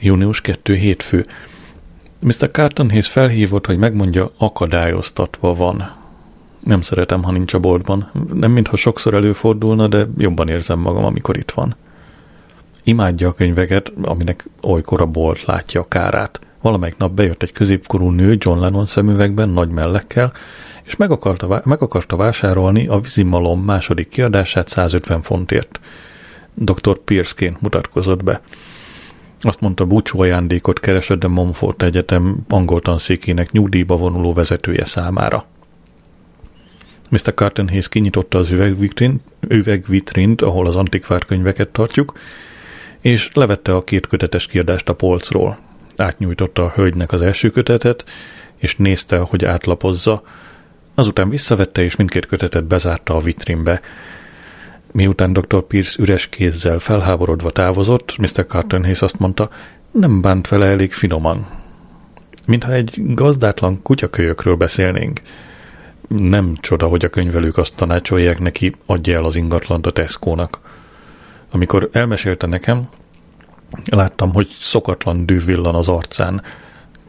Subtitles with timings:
[0.00, 1.26] Június 2 hétfő.
[2.18, 2.50] Mr.
[2.50, 5.92] Carton Hayes felhívott, hogy megmondja, akadályoztatva van.
[6.64, 8.10] Nem szeretem, ha nincs a boltban.
[8.32, 11.76] Nem mintha sokszor előfordulna, de jobban érzem magam, amikor itt van.
[12.84, 16.40] Imádja a könyveket, aminek olykor a bolt látja a kárát.
[16.62, 20.32] Valamelyik nap bejött egy középkorú nő John Lennon szemüvegben, nagy mellekkel,
[20.82, 25.80] és meg akarta, meg akarta vásárolni a vízimalom második kiadását 150 fontért.
[26.54, 26.98] Dr.
[27.04, 28.40] Pierce-ként mutatkozott be.
[29.40, 35.46] Azt mondta, búcsú ajándékot keresett a Monfort Egyetem angol tanszékének nyugdíjba vonuló vezetője számára.
[37.08, 37.34] Mr.
[37.34, 42.12] Carton kinyitotta az üvegvitrint, üvegvitrint, ahol az antikvár könyveket tartjuk,
[43.00, 45.58] és levette a két kötetes kiadást a polcról.
[45.96, 48.04] Átnyújtotta a hölgynek az első kötetet,
[48.56, 50.22] és nézte, hogy átlapozza.
[50.94, 53.80] Azután visszavette, és mindkét kötetet bezárta a vitrínbe.
[54.92, 55.62] Miután dr.
[55.62, 58.46] Pierce üres kézzel felháborodva távozott, Mr.
[58.46, 59.50] Carton Hayes azt mondta,
[59.90, 61.46] nem bánt vele elég finoman.
[62.46, 65.20] Mintha egy gazdátlan kutyakölyökről beszélnénk.
[66.08, 70.60] Nem csoda, hogy a könyvelők azt tanácsolják neki, adja el az ingatlant a Tesco-nak.
[71.50, 72.88] Amikor elmesélte nekem,
[73.84, 76.42] láttam, hogy szokatlan dű villan az arcán.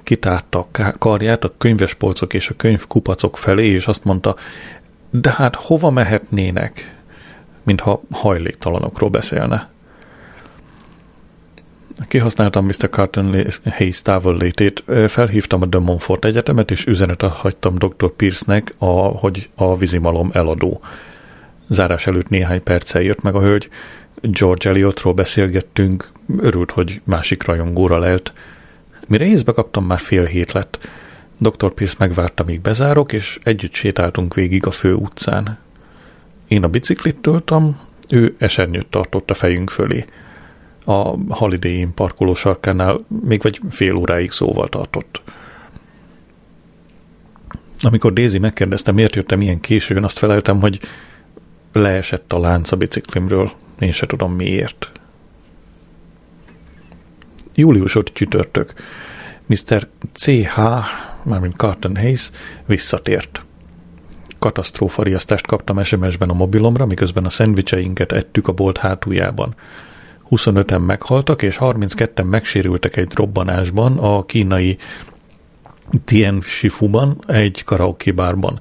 [0.04, 4.36] Kitárta a karját a könyvespolcok és a könyvkupacok felé, és azt mondta,
[5.10, 6.99] de hát hova mehetnének?
[7.70, 9.70] Mintha hajléktalanokról beszélne.
[12.08, 12.90] Kihasználtam Mr.
[12.90, 18.10] Carton Hayes távollétét, felhívtam a De Montfort Egyetemet, és üzenetet hagytam Dr.
[18.16, 20.82] Pierce-nek, a, hogy a vízimalom eladó.
[21.68, 23.70] Zárás előtt néhány perccel jött meg a hölgy,
[24.22, 28.34] George Eliotról beszélgettünk, örült, hogy másik rajongóra lelt.
[29.08, 30.90] Mire észbe kaptam, már fél hét lett.
[31.38, 31.74] Dr.
[31.74, 35.58] Pierce megvárta, míg bezárok, és együtt sétáltunk végig a fő utcán.
[36.50, 40.06] Én a biciklit töltem, ő esernyőt tartott a fejünk fölé.
[40.86, 45.22] A Holiday Inn parkoló sarkánál még vagy fél óráig szóval tartott.
[47.80, 50.80] Amikor Daisy megkérdezte, miért jöttem ilyen későn, azt feleltem, hogy
[51.74, 54.92] leesett a lánc a biciklimről, én se tudom miért.
[57.54, 58.74] Július 5 csütörtök.
[59.46, 59.88] Mr.
[60.14, 60.60] C.H.,
[61.24, 62.32] mármint Carton Hayes,
[62.66, 63.44] visszatért.
[64.40, 69.56] Katasztrófa riasztást kaptam SMS-ben a mobilomra, miközben a szendvicseinket ettük a bolt hátuljában.
[70.30, 74.78] 25-en meghaltak, és 32-en megsérültek egy robbanásban a kínai
[76.06, 78.60] Tien Shifuban, egy karaoke bárban.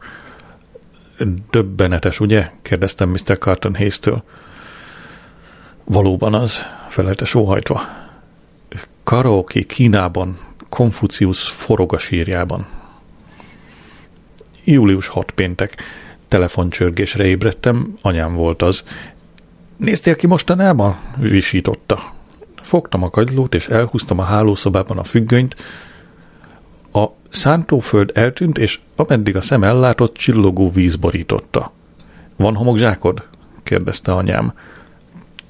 [1.51, 2.51] Döbbenetes, ugye?
[2.63, 3.39] kérdeztem Mr.
[3.39, 4.23] Carton Hayes-től.
[5.85, 7.81] Valóban az, felelte sóhajtva.
[9.03, 10.39] Karaoke Kínában,
[10.69, 12.67] Konfucius forog a sírjában.
[14.73, 15.77] Július 6 péntek.
[16.29, 18.85] Telefoncsörgésre ébredtem, anyám volt az.
[19.77, 20.99] Néztél ki mostanában?
[21.17, 22.13] visította.
[22.63, 25.57] Fogtam a kagylót, és elhúztam a hálószobában a függönyt.
[26.93, 31.73] A szántóföld eltűnt, és ameddig a szem ellátott, csillogó víz borította.
[32.37, 33.27] Van homokzsákod?
[33.63, 34.53] kérdezte anyám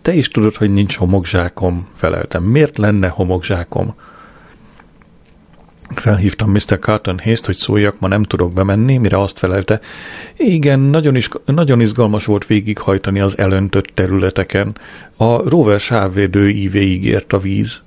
[0.08, 2.42] te is tudod, hogy nincs homokzsákom, feleltem.
[2.42, 3.94] Miért lenne homokzsákom?
[5.94, 6.78] Felhívtam Mr.
[6.80, 9.80] Carton Hayes-t, hogy szóljak, ma nem tudok bemenni, mire azt felelte.
[10.36, 14.76] Igen, nagyon, is, nagyon izgalmas volt végighajtani az elöntött területeken.
[15.16, 17.82] A rover sávvédő ívéig ért a víz.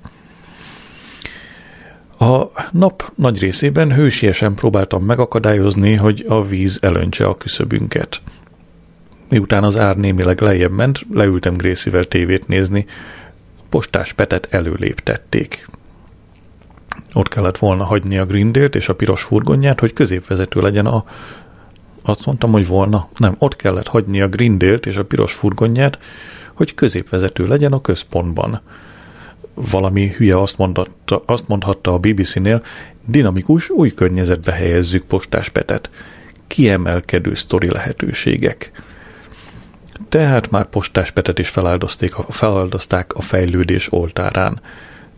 [2.18, 8.20] A nap nagy részében hősiesen próbáltam megakadályozni, hogy a víz elöntse a küszöbünket.
[9.28, 12.86] Miután az ár némileg lejjebb ment, leültem Grécivel tévét nézni.
[13.68, 15.66] Postás Petet előléptették.
[17.12, 21.04] Ott kellett volna hagyni a Grindélt és a piros furgonját, hogy középvezető legyen a...
[22.02, 23.08] Azt mondtam, hogy volna.
[23.16, 25.98] Nem, ott kellett hagyni a Grindélt és a piros furgonját,
[26.52, 28.60] hogy középvezető legyen a központban.
[29.54, 32.62] Valami hülye azt, mondatta, azt mondhatta a BBC-nél,
[33.06, 35.90] dinamikus, új környezetbe helyezzük postás Petet.
[36.46, 38.72] Kiemelkedő sztori lehetőségek
[40.08, 41.52] tehát már postáspetet is
[42.28, 44.60] feláldozták a fejlődés oltárán.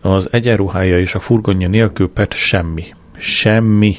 [0.04, 2.84] Az egyenruhája és a furgonja nélkül Pet semmi.
[3.16, 3.96] Semmi.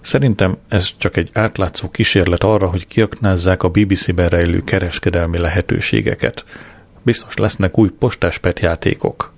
[0.00, 6.44] Szerintem ez csak egy átlátszó kísérlet arra, hogy kiaknázzák a BBC-ben rejlő kereskedelmi lehetőségeket.
[7.02, 9.32] Biztos lesznek új postáspet játékok.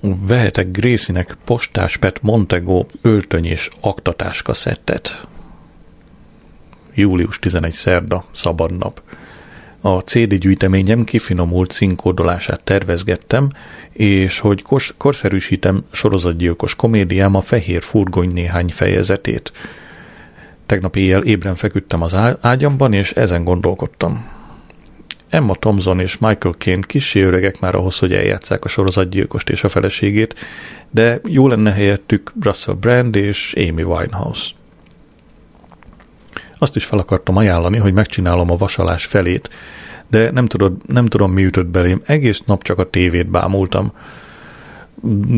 [0.00, 5.26] Vehetek Gracie-nek postáspet Montego öltöny és aktatás kaszettet.
[6.94, 9.02] Július 11 szerda, szabad nap
[9.84, 13.50] a CD gyűjteményem kifinomult színkódolását tervezgettem,
[13.92, 19.52] és hogy kors- korszerűsítem sorozatgyilkos komédiám a Fehér furgony néhány fejezetét.
[20.66, 24.26] Tegnap éjjel ébren feküdtem az ágyamban, és ezen gondolkodtam.
[25.28, 29.68] Emma Thompson és Michael Caine kis öregek már ahhoz, hogy eljátszák a sorozatgyilkost és a
[29.68, 30.34] feleségét,
[30.90, 34.50] de jó lenne helyettük Russell Brand és Amy Winehouse.
[36.62, 39.50] Azt is fel akartam ajánlani, hogy megcsinálom a vasalás felét,
[40.08, 42.00] de nem, tudod, nem tudom, mi ütött belém.
[42.06, 43.92] Egész nap csak a tévét bámultam.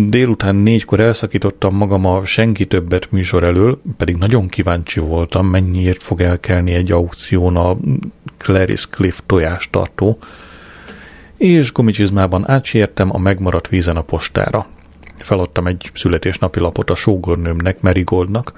[0.08, 6.20] Délután négykor elszakítottam magam a senki többet műsor elől, pedig nagyon kíváncsi voltam, mennyiért fog
[6.20, 7.76] elkelni egy aukción a
[8.38, 10.18] Clarice Cliff tojástartó,
[11.36, 14.66] és gumicsizmában átsértem a megmaradt vízen a postára.
[15.18, 18.52] Feladtam egy születésnapi lapot a sógornőmnek, Marigoldnak,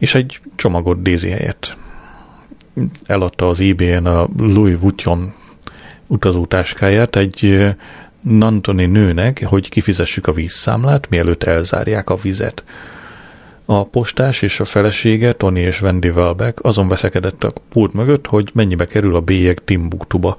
[0.00, 1.76] és egy csomagot Daisy helyett.
[3.06, 5.34] Eladta az eBay-en a Louis Vuitton
[6.06, 7.68] utazótáskáját egy
[8.20, 12.64] Nantoni nőnek, hogy kifizessük a vízszámlát, mielőtt elzárják a vizet.
[13.64, 18.50] A postás és a felesége, Tony és Wendy Welbeck azon veszekedett a pult mögött, hogy
[18.54, 20.36] mennyibe kerül a bélyeg Timbuktuba.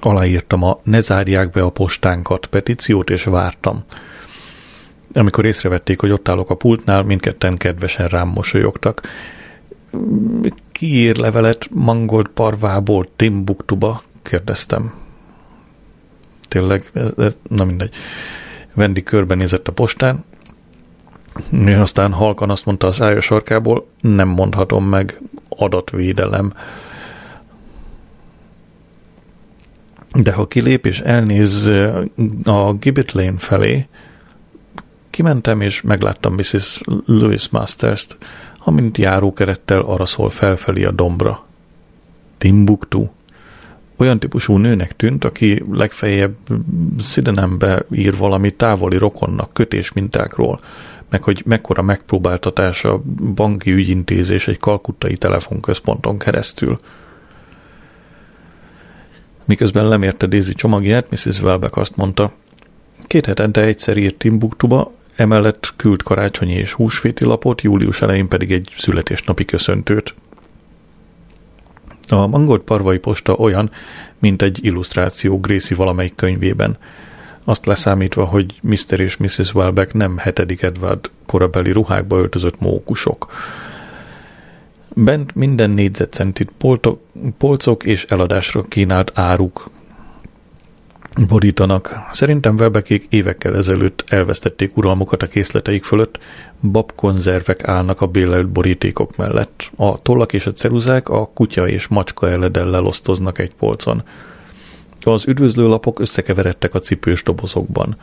[0.00, 3.84] Aláírtam a ne zárják be a postánkat petíciót, és vártam.
[5.16, 9.00] Amikor észrevették, hogy ott állok a pultnál, mindketten kedvesen rám mosolyogtak.
[10.72, 14.02] Ki ír levelet Mangold parvából Timbuktuba?
[14.22, 14.94] kérdeztem.
[16.48, 17.94] Tényleg, ez, ez, na mindegy.
[18.74, 20.24] Vendi körbenézett a postán,
[21.66, 26.52] aztán halkan azt mondta a szája sarkából, nem mondhatom meg, adatvédelem.
[30.12, 31.66] De ha kilép és elnéz
[32.44, 33.86] a Gibbet Lane felé,
[35.16, 36.80] Kimentem és megláttam Mrs.
[37.06, 38.16] Louis Masters-t,
[38.58, 41.44] amint járókerettel arra szól felfelé a dombra.
[42.38, 43.08] Timbuktu.
[43.96, 46.36] Olyan típusú nőnek tűnt, aki legfeljebb
[46.98, 50.60] szidenembe ír valami távoli rokonnak kötésmintákról,
[51.10, 53.02] meg hogy mekkora megpróbáltatás a
[53.34, 56.80] banki ügyintézés egy kalkuttai telefonközponton keresztül.
[59.44, 61.40] Miközben lemérte Daisy csomagját, Mrs.
[61.40, 62.32] Welbeck azt mondta,
[63.06, 68.72] két hetente egyszer írt Timbuktuba, Emellett küld karácsonyi és húsvéti lapot, július elején pedig egy
[68.76, 70.14] születésnapi köszöntőt.
[72.08, 73.70] A mangolt parvai posta olyan,
[74.18, 76.78] mint egy illusztráció Gracie valamelyik könyvében.
[77.44, 79.00] Azt leszámítva, hogy Mr.
[79.00, 79.54] és Mrs.
[79.54, 83.32] Welbeck nem hetedik Edward korabeli ruhákba öltözött mókusok.
[84.94, 86.52] Bent minden négyzetcentit
[87.38, 89.70] polcok és eladásra kínált áruk
[91.28, 91.96] borítanak.
[92.12, 96.18] Szerintem Welbeckék évekkel ezelőtt elvesztették uralmukat a készleteik fölött,
[96.60, 99.70] babkonzervek állnak a bélelt borítékok mellett.
[99.76, 104.02] A tollak és a ceruzák a kutya és macska eledellel osztoznak egy polcon.
[105.00, 107.96] Az üdvözlőlapok összekeveredtek a cipős dobozokban.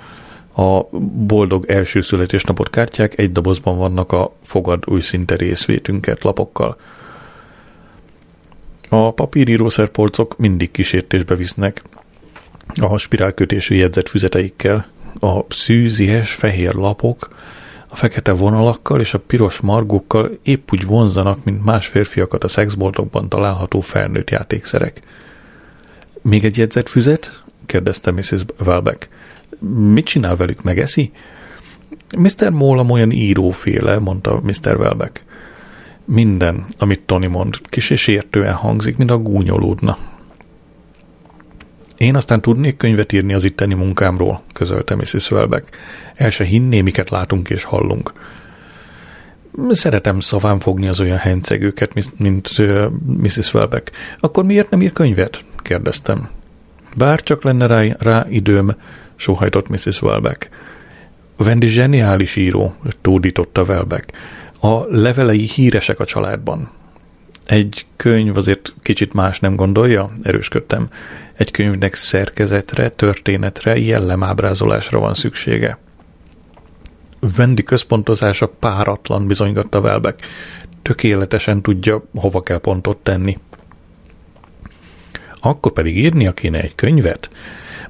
[0.56, 0.82] A
[1.28, 6.78] boldog első születésnapot kártyák egy dobozban vannak a fogad szinte részvétünket lapokkal.
[8.90, 11.82] A papírírószerpolcok mindig kísértésbe visznek,
[12.82, 14.86] a spirálkötésű jegyzetfüzeteikkel,
[15.20, 17.30] a szűzies fehér lapok,
[17.88, 23.30] a fekete vonalakkal és a piros margókkal épp úgy vonzanak, mint más férfiakat a szexboltokban
[23.30, 25.00] található felnőtt játékszerek.
[26.22, 27.44] Még egy jegyzetfüzet?
[27.66, 28.46] kérdezte Mrs.
[28.66, 29.10] Welbeck.
[29.94, 31.12] Mit csinál velük, megeszi?
[32.18, 32.50] Mr.
[32.50, 34.76] Mólam olyan íróféle, mondta Mr.
[34.78, 35.24] Welbeck.
[36.06, 39.98] Minden, amit Tony mond, kis és értően hangzik, mint a gúnyolódna.
[42.04, 45.32] Én aztán tudnék könyvet írni az itteni munkámról, közölte Mrs.
[45.32, 45.78] Welbeck.
[46.16, 48.12] El se hinné, miket látunk és hallunk.
[49.70, 52.50] Szeretem szaván fogni az olyan hencegőket, mint
[53.06, 53.54] Mrs.
[53.54, 53.92] Welbeck.
[54.20, 55.44] Akkor miért nem ír könyvet?
[55.58, 56.30] kérdeztem.
[56.98, 58.76] Bár csak lenne rá, rá időm,
[59.16, 60.02] sóhajtott Mrs.
[60.02, 60.50] Welbeck.
[61.38, 64.18] Wendy zseniális író, tódította Welbeck.
[64.60, 66.70] A levelei híresek a családban.
[67.46, 70.12] Egy könyv azért kicsit más nem gondolja?
[70.24, 70.88] Erősködtem.
[71.38, 75.78] Egy könyvnek szerkezetre, történetre, jellemábrázolásra van szüksége.
[77.36, 80.20] Vendi központozása páratlan bizonygatta Velbek.
[80.82, 83.38] Tökéletesen tudja, hova kell pontot tenni.
[85.42, 87.30] Akkor pedig írnia kéne egy könyvet?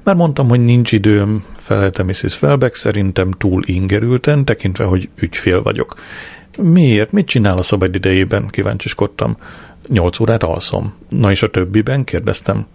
[0.02, 2.36] Már mondtam, hogy nincs időm, felelte Mrs.
[2.36, 5.94] Felbeck, szerintem túl ingerülten, tekintve, hogy ügyfél vagyok.
[6.58, 7.12] Miért?
[7.12, 8.48] Mit csinál a szabad idejében?
[8.48, 9.36] Kíváncsiskodtam.
[9.88, 10.94] Nyolc órát alszom.
[11.08, 12.04] Na és a többiben?
[12.04, 12.66] kérdeztem.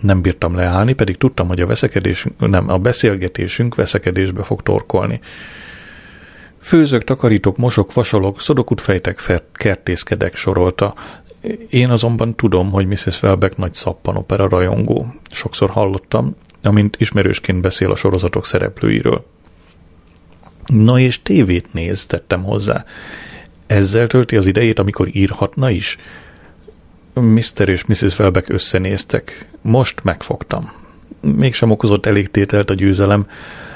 [0.00, 5.20] Nem bírtam leállni, pedig tudtam, hogy a veszekedés, nem, a beszélgetésünk veszekedésbe fog torkolni.
[6.60, 10.94] Főzök, takarítok, mosok, vasalok, szodokut fejtek, kertészkedek, sorolta.
[11.70, 13.22] Én azonban tudom, hogy Mrs.
[13.22, 15.14] Welbeck nagy szappanopera rajongó.
[15.30, 19.24] Sokszor hallottam, amint ismerősként beszél a sorozatok szereplőiről.
[20.66, 22.84] Na és tévét néz, tettem hozzá.
[23.66, 25.96] Ezzel tölti az idejét, amikor írhatna is?
[27.24, 27.68] Mr.
[27.68, 28.18] és Mrs.
[28.18, 29.48] Welbeck összenéztek.
[29.62, 30.72] Most megfogtam.
[31.20, 33.26] Mégsem okozott elég tételt a győzelem,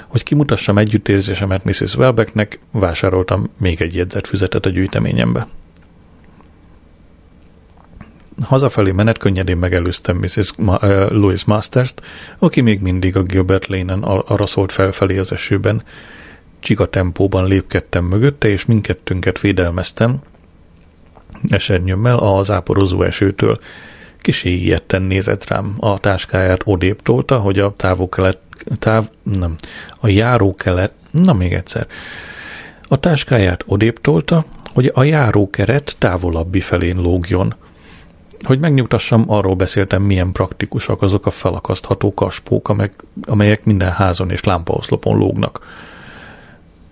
[0.09, 1.95] hogy kimutassam együttérzésemet Mrs.
[1.95, 5.47] Welbecknek, vásároltam még egy jegyzetfüzetet a gyűjteményembe.
[8.43, 10.53] Hazafelé menet könnyedén megelőztem Mrs.
[10.57, 12.03] Ma- uh, Louis Masters-t,
[12.39, 15.83] aki még mindig a Gilbert Lane-en arra szólt felfelé az esőben.
[16.61, 20.21] Csiga tempóban lépkedtem mögötte, és mindkettőnket védelmeztem,
[21.49, 23.59] esernyőmmel az áporozó esőtől.
[24.19, 28.39] Kis ijedten nézett rám, a táskáját odébb tolta, hogy a távol-kelet,
[28.79, 29.55] táv, nem,
[30.01, 31.87] a járókelet, na még egyszer,
[32.89, 37.55] a táskáját odébb tolta, hogy a járókeret távolabbi felén lógjon.
[38.43, 44.45] Hogy megnyugtassam, arról beszéltem, milyen praktikusak azok a felakasztható kaspók, amelyek, amelyek minden házon és
[44.45, 45.67] lámpaoszlopon lógnak.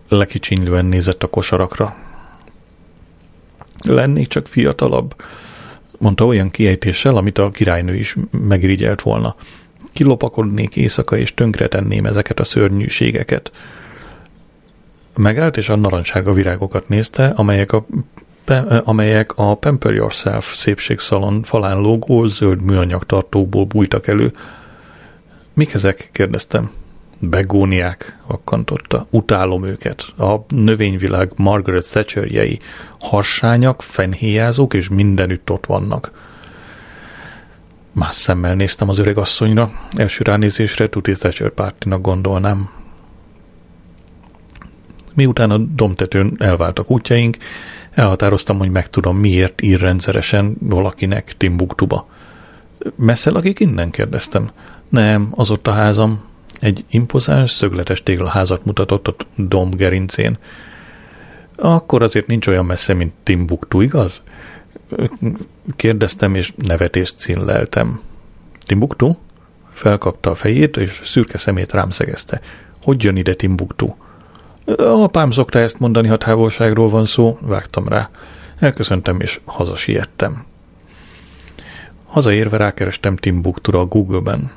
[0.09, 1.97] Lekicsinylően nézett a kosarakra.
[3.89, 5.15] Lennék csak fiatalabb,
[5.99, 9.37] mondta olyan kiejtéssel, amit a királynő is megirigyelt volna.
[9.93, 13.53] Kilopakodnék éjszaka, és tönkretenném ezeket a szörnyűségeket.
[15.17, 17.87] Megállt, és a narancsága virágokat nézte, amelyek a
[18.85, 24.33] amelyek a Pamper Yourself szépségszalon falán lógó zöld műanyag tartókból bújtak elő.
[25.53, 26.09] Mik ezek?
[26.13, 26.71] kérdeztem.
[27.23, 29.07] Begóniák, akkantotta.
[29.11, 30.03] Utálom őket.
[30.19, 32.59] A növényvilág Margaret Thatcherjei.
[33.01, 36.29] Harsányak, fenhéjázók és mindenütt ott vannak.
[37.93, 39.71] Más szemmel néztem az öreg asszonyra.
[39.97, 42.71] Első ránézésre Tuti Thatcher pártinak gondolnám.
[45.15, 47.37] Miután a domtetőn elváltak útjaink,
[47.91, 52.09] elhatároztam, hogy megtudom, miért ír rendszeresen valakinek Timbuktuba.
[52.97, 53.91] Messze lakik innen?
[53.91, 54.51] kérdeztem.
[54.89, 56.30] Nem, az ott a házam.
[56.61, 60.39] Egy impozáns, szögletes téglaházat mutatott a dom gerincén.
[61.57, 64.23] Akkor azért nincs olyan messze, mint Timbuktu, igaz?
[65.77, 68.01] Kérdeztem, és nevetést cilleltem.
[68.67, 69.17] Timbuktu?
[69.73, 72.41] Felkapta a fejét, és szürke szemét rám szegezte.
[72.83, 73.95] Hogy jön ide Timbuktu?
[74.77, 78.11] Apám szokta ezt mondani, ha távolságról van szó, vágtam rá.
[78.59, 80.45] Elköszöntem, és hazasiettem.
[82.07, 84.51] Hazaérve rákerestem Timbuktura a Google-ben.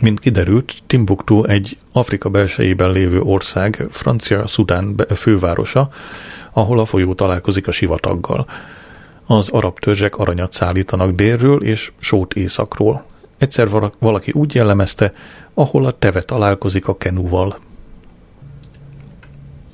[0.00, 5.88] Mint kiderült, Timbuktu egy Afrika belsejében lévő ország, Francia-Szudán fővárosa,
[6.52, 8.46] ahol a folyó találkozik a sivataggal.
[9.26, 13.04] Az arab törzsek aranyat szállítanak délről és sót északról.
[13.38, 15.12] Egyszer valaki úgy jellemezte,
[15.54, 17.58] ahol a teve találkozik a kenúval.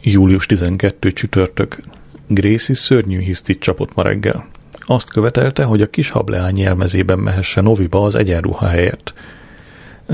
[0.01, 1.81] Július 12 csütörtök.
[2.27, 4.47] Gracie szörnyű hisztit csapott ma reggel.
[4.81, 9.15] Azt követelte, hogy a kis hableány jelmezében mehessen Noviba az egyenruha helyett.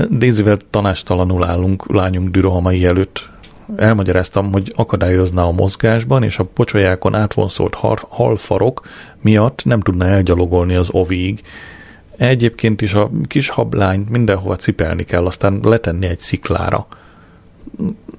[0.09, 3.29] Daisyvel tanástalanul állunk lányunk dürohamai előtt.
[3.75, 7.75] Elmagyaráztam, hogy akadályozná a mozgásban, és a pocsolyákon átvonszolt
[8.09, 8.81] halfarok
[9.21, 11.41] miatt nem tudná elgyalogolni az oviig.
[12.17, 16.87] Egyébként is a kis hablányt mindenhova cipelni kell, aztán letenni egy sziklára–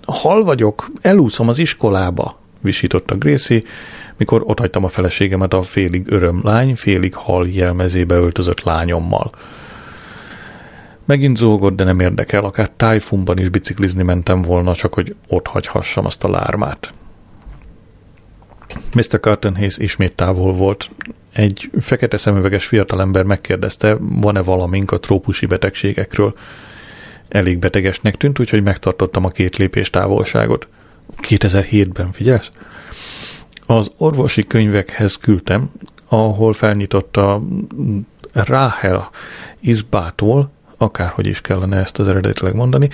[0.07, 3.63] hal vagyok, elúszom az iskolába, visította Gracie,
[4.17, 9.31] mikor otthagytam a feleségemet a félig öröm lány, félig hal jelmezébe öltözött lányommal.
[11.11, 16.05] Megint zógott, de nem érdekel, akár tájfunban is biciklizni mentem volna, csak hogy ott hagyhassam
[16.05, 16.95] azt a lármát.
[18.95, 19.21] Mr.
[19.21, 20.90] Cartonhays ismét távol volt.
[21.33, 26.35] Egy fekete szemüveges fiatalember megkérdezte, van-e valamink a trópusi betegségekről
[27.29, 30.69] elég betegesnek tűnt, úgyhogy megtartottam a két lépés távolságot.
[31.23, 32.50] 2007-ben, figyelsz?
[33.67, 35.71] Az orvosi könyvekhez küldtem,
[36.09, 37.43] ahol felnyitotta
[38.33, 39.11] Rahel
[39.61, 40.50] Izbától,
[40.83, 42.89] akárhogy is kellene ezt az eredetileg mondani,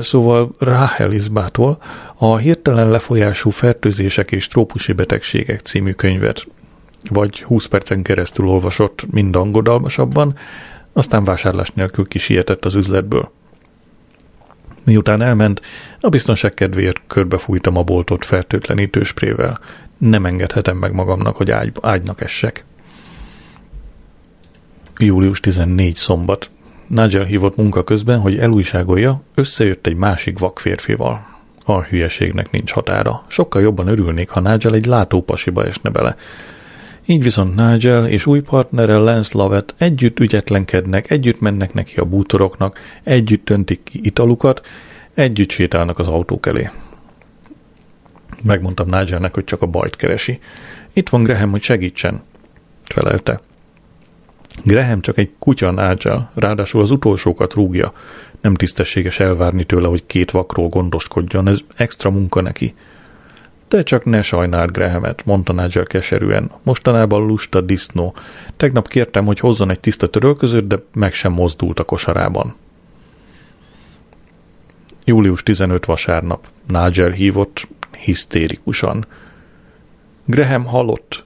[0.00, 1.78] szóval Rahel Izbától
[2.16, 6.46] a hirtelen lefolyású fertőzések és trópusi betegségek című könyvet,
[7.10, 10.36] vagy 20 percen keresztül olvasott mind angodalmasabban,
[10.92, 13.30] aztán vásárlás nélkül kisietett az üzletből.
[14.84, 15.60] Miután elment,
[16.00, 19.60] a biztonság kedvéért körbefújtam a boltot fertőtlenítő sprével.
[19.98, 22.64] Nem engedhetem meg magamnak, hogy ágy, ágynak essek.
[24.98, 26.50] Július 14 szombat.
[26.90, 31.26] Nigel hívott munka közben, hogy elújságolja, összejött egy másik vak férfival.
[31.64, 33.24] A hülyeségnek nincs határa.
[33.28, 36.16] Sokkal jobban örülnék, ha Nigel egy látópasiba esne bele.
[37.06, 42.78] Így viszont Nigel és új partnere Lance Lovett együtt ügyetlenkednek, együtt mennek neki a bútoroknak,
[43.02, 44.66] együtt öntik ki italukat,
[45.14, 46.70] együtt sétálnak az autók elé.
[48.44, 50.38] Megmondtam Nigelnek, hogy csak a bajt keresi.
[50.92, 52.22] Itt van Graham, hogy segítsen,
[52.84, 53.40] felelte.
[54.64, 57.92] Graham csak egy kutya Nigel, ráadásul az utolsókat rúgja.
[58.40, 62.74] Nem tisztességes elvárni tőle, hogy két vakról gondoskodjon, ez extra munka neki.
[63.68, 66.50] Te csak ne sajnáld Grahamet, mondta Nigel keserűen.
[66.62, 68.14] Mostanában lusta disznó.
[68.56, 72.54] Tegnap kértem, hogy hozzon egy tiszta törölközőt, de meg sem mozdult a kosarában.
[75.04, 76.46] Július 15 vasárnap.
[76.66, 79.06] Nigel hívott hisztérikusan.
[80.24, 81.24] Graham halott.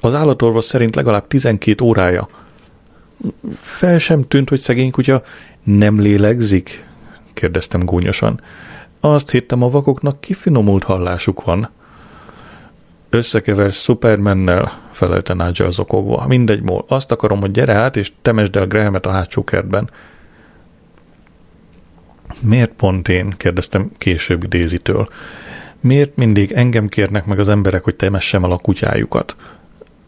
[0.00, 2.28] Az állatorvos szerint legalább 12 órája.
[3.60, 5.22] Fel sem tűnt, hogy szegény kutya
[5.62, 6.86] nem lélegzik?
[7.32, 8.40] kérdeztem gúnyosan.
[9.00, 11.68] Azt hittem, a vakoknak kifinomult hallásuk van.
[13.10, 16.26] Összekever Supermannel, felelte Nigel zokogva.
[16.26, 16.84] Mindegy, mól.
[16.88, 19.90] Azt akarom, hogy gyere át, és temesd el Grahamet a hátsó kertben.
[22.40, 23.30] Miért pont én?
[23.30, 25.08] kérdeztem később Dézitől.
[25.80, 29.36] Miért mindig engem kérnek meg az emberek, hogy temessem el a kutyájukat?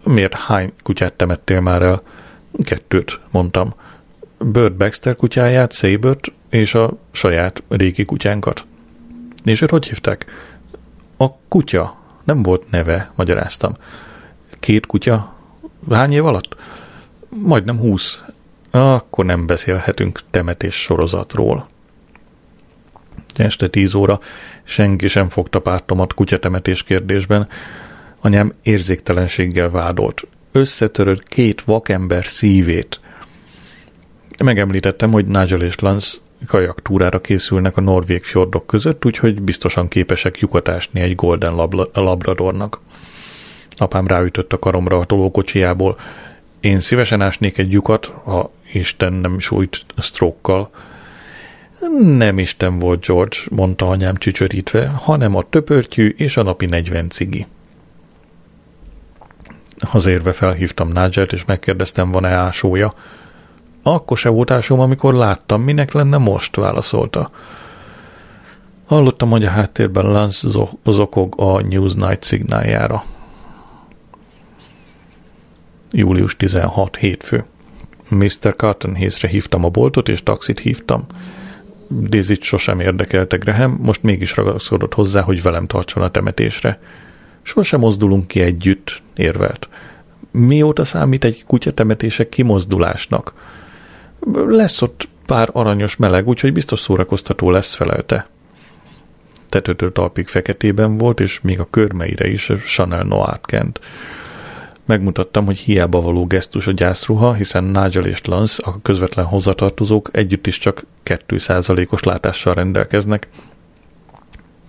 [0.04, 2.02] Miért hány kutyát temettél már el?
[2.64, 3.74] Kettőt, mondtam.
[4.38, 8.66] Bird Baxter kutyáját, Sabert és a saját régi kutyánkat.
[9.44, 10.24] És őt hogy hívták?
[11.16, 11.98] A kutya.
[12.24, 13.74] Nem volt neve, magyaráztam.
[14.60, 15.34] Két kutya?
[15.90, 16.56] Hány év alatt?
[17.28, 18.22] Majdnem húsz.
[18.70, 21.68] Akkor nem beszélhetünk temetés sorozatról.
[23.36, 24.20] Este tíz óra
[24.64, 27.48] senki sem fogta pártomat kutyatemetés kérdésben.
[28.20, 30.26] Anyám érzéktelenséggel vádolt.
[30.52, 33.00] Összetörött két vakember szívét.
[34.44, 36.16] Megemlítettem, hogy Nigel és Lance
[36.46, 41.54] kajak túrára készülnek a norvég fjordok között, úgyhogy biztosan képesek lyukat egy Golden
[41.92, 42.80] Labradornak.
[43.76, 45.98] Apám ráütött a karomra a tolókocsiából.
[46.60, 50.70] Én szívesen ásnék egy lyukat, ha Isten nem sújt sztrókkal.
[52.16, 57.46] Nem Isten volt George, mondta anyám csücsörítve, hanem a töpörtyű és a napi 40 cigi.
[59.80, 62.94] Hazérve felhívtam Nigelt, és megkérdeztem, van-e ásója.
[63.82, 67.30] Akkor se volt ásóm, amikor láttam, minek lenne most, válaszolta.
[68.86, 70.48] Hallottam, hogy a háttérben Lance
[70.84, 73.04] zokog a Newsnight szignáljára.
[75.90, 76.96] Július 16.
[76.96, 77.44] hétfő.
[78.08, 78.54] Mr.
[78.56, 81.06] Carton hézre hívtam a boltot, és taxit hívtam.
[81.88, 86.80] Dizit sosem érdekelte Graham, most mégis ragaszkodott hozzá, hogy velem tartson a temetésre.
[87.42, 89.68] Sosem mozdulunk ki együtt, érvelt.
[90.30, 93.32] Mióta számít egy kutyatemetése kimozdulásnak?
[94.48, 98.28] Lesz ott pár aranyos meleg, úgyhogy biztos szórakoztató lesz, felelte.
[99.48, 103.80] Tetőtől talpig feketében volt, és még a körmeire is Chanel Noir kent.
[104.84, 110.46] Megmutattam, hogy hiába való gesztus a gyászruha, hiszen Nigel és Lance, a közvetlen hozzatartozók együtt
[110.46, 113.28] is csak 2%-os látással rendelkeznek.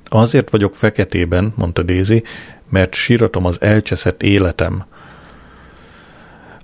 [0.09, 2.23] Azért vagyok feketében, mondta Daisy,
[2.71, 4.83] mert síratom az elcseszett életem.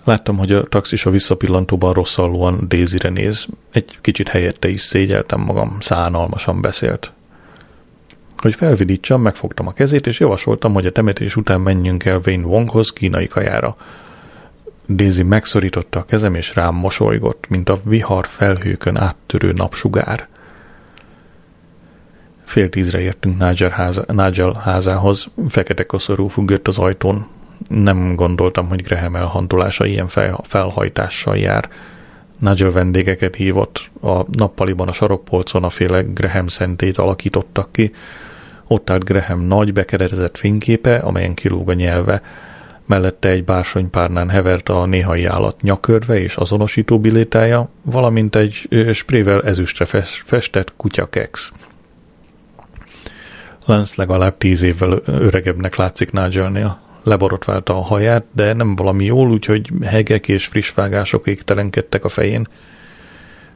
[0.03, 3.47] Láttam, hogy a taxis a visszapillantóban rosszallóan Daisy-re néz.
[3.71, 7.11] Egy kicsit helyette is szégyeltem magam, szánalmasan beszélt.
[8.37, 12.89] Hogy felvidítsam, megfogtam a kezét, és javasoltam, hogy a temetés után menjünk el Wayne Wonghoz
[12.89, 13.75] kínai kajára.
[14.89, 20.27] Daisy megszorította a kezem, és rám mosolygott, mint a vihar felhőkön áttörő napsugár.
[22.47, 27.27] Fél tízre értünk Nigel, háza, Nigel házához, fekete koszorú függött az ajtón.
[27.69, 31.69] Nem gondoltam, hogy Graham elhantolása ilyen fel, felhajtással jár.
[32.39, 37.91] Nigel vendégeket hívott, a nappaliban a sarokpolcon a féle Graham szentét alakítottak ki,
[38.67, 42.21] ott állt Graham nagy bekeretezett fényképe, amelyen kilóg a nyelve,
[42.85, 49.85] mellette egy bársonypárnán hevert a néhai állat nyakörve és azonosító bilétája, valamint egy sprével ezüstre
[50.25, 51.53] festett kutyakex.
[53.67, 56.79] Lance legalább tíz évvel öregebbnek látszik Nigelnél.
[57.03, 62.47] Leborotválta a haját, de nem valami jól, úgyhogy hegek és friss vágások égtelenkedtek a fején.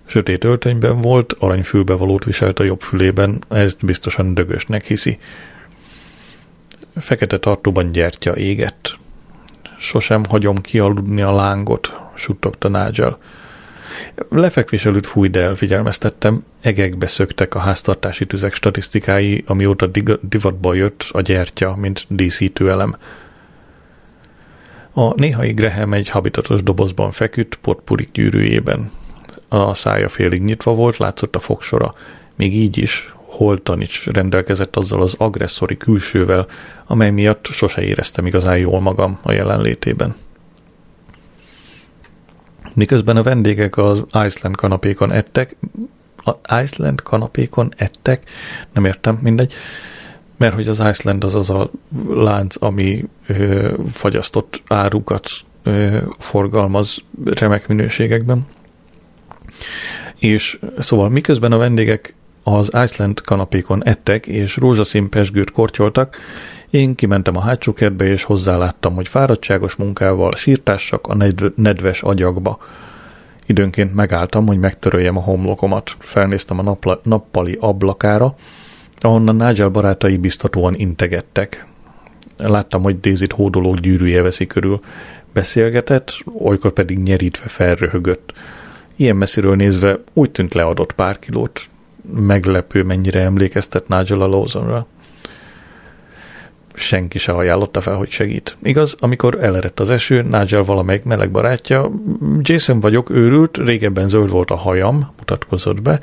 [0.05, 5.19] Sötét öltönyben volt, aranyfülbevalót viselt a jobb fülében, ezt biztosan dögösnek hiszi.
[6.95, 8.97] Fekete tartóban gyertya égett.
[9.77, 13.17] Sosem hagyom kialudni a lángot, suttogta Nigel.
[14.29, 19.89] Lefekvés előtt fújt el, figyelmeztettem, egekbe szöktek a háztartási tüzek statisztikái, amióta
[20.21, 22.95] divatba jött a gyertya, mint díszítő elem.
[24.93, 28.91] A néhai Graham egy habitatos dobozban feküdt, potpurik gyűrűjében
[29.47, 31.95] a szája félig nyitva volt, látszott a fogsora.
[32.35, 36.47] Még így is holtan is rendelkezett azzal az agresszori külsővel,
[36.85, 40.15] amely miatt sose éreztem igazán jól magam a jelenlétében.
[42.73, 45.55] Miközben a vendégek az Iceland kanapékon ettek,
[46.15, 48.23] a Iceland kanapékon ettek,
[48.73, 49.53] nem értem, mindegy,
[50.37, 51.71] mert hogy az Iceland az az a
[52.09, 55.29] lánc, ami ö, fagyasztott árukat
[55.63, 58.45] ö, forgalmaz remek minőségekben,
[60.19, 66.17] és szóval miközben a vendégek az Iceland kanapékon ettek és rózsaszín pesgőt kortyoltak,
[66.71, 71.15] Én kimentem a hátsó kertbe, és hozzáláttam, hogy fáradtságos munkával sírtássak a
[71.55, 72.59] nedves agyakba.
[73.45, 75.95] Időnként megálltam, hogy megtöröljem a homlokomat.
[75.99, 78.35] Felnéztem a napla, nappali ablakára,
[78.99, 81.65] ahonnan Nigel barátai biztatóan integettek.
[82.37, 84.79] Láttam, hogy Dézit hódoló gyűrűje veszi körül.
[85.33, 88.33] Beszélgetett, olykor pedig nyerítve felröhögött.
[88.95, 91.61] Ilyen messziről nézve úgy tűnt leadott pár kilót.
[92.15, 94.87] Meglepő, mennyire emlékeztet Nigel a Lawsonra
[96.91, 98.57] senki se ajánlotta fel, hogy segít.
[98.63, 101.91] Igaz, amikor elerett az eső, Nigel valamelyik meleg barátja,
[102.41, 105.99] Jason vagyok, őrült, régebben zöld volt a hajam, mutatkozott be,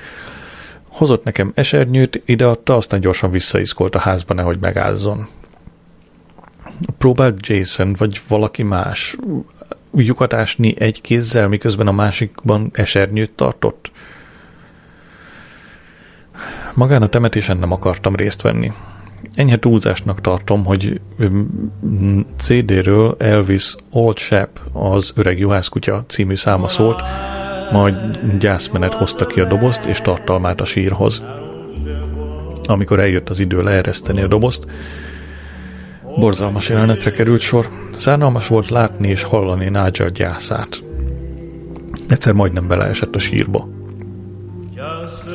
[0.88, 5.28] hozott nekem esernyőt, ideadta, aztán gyorsan visszaiszkolt a házba, nehogy megázzon.
[6.98, 9.16] Próbált Jason, vagy valaki más
[9.94, 13.90] lyukat ásni egy kézzel, miközben a másikban esernyőt tartott?
[16.74, 18.72] Magán a temetésen nem akartam részt venni
[19.34, 21.00] enyhe túlzásnak tartom, hogy
[22.36, 27.02] CD-ről Elvis Old Chap, az öreg juhászkutya című száma szólt,
[27.72, 31.22] majd gyászmenet hozta ki a dobozt és tartalmát a sírhoz.
[32.64, 34.66] Amikor eljött az idő leereszteni a dobozt,
[36.18, 37.68] borzalmas jelenetre került sor.
[37.96, 40.82] Szánalmas volt látni és hallani Nigel gyászát.
[42.08, 43.68] Egyszer majdnem beleesett a sírba.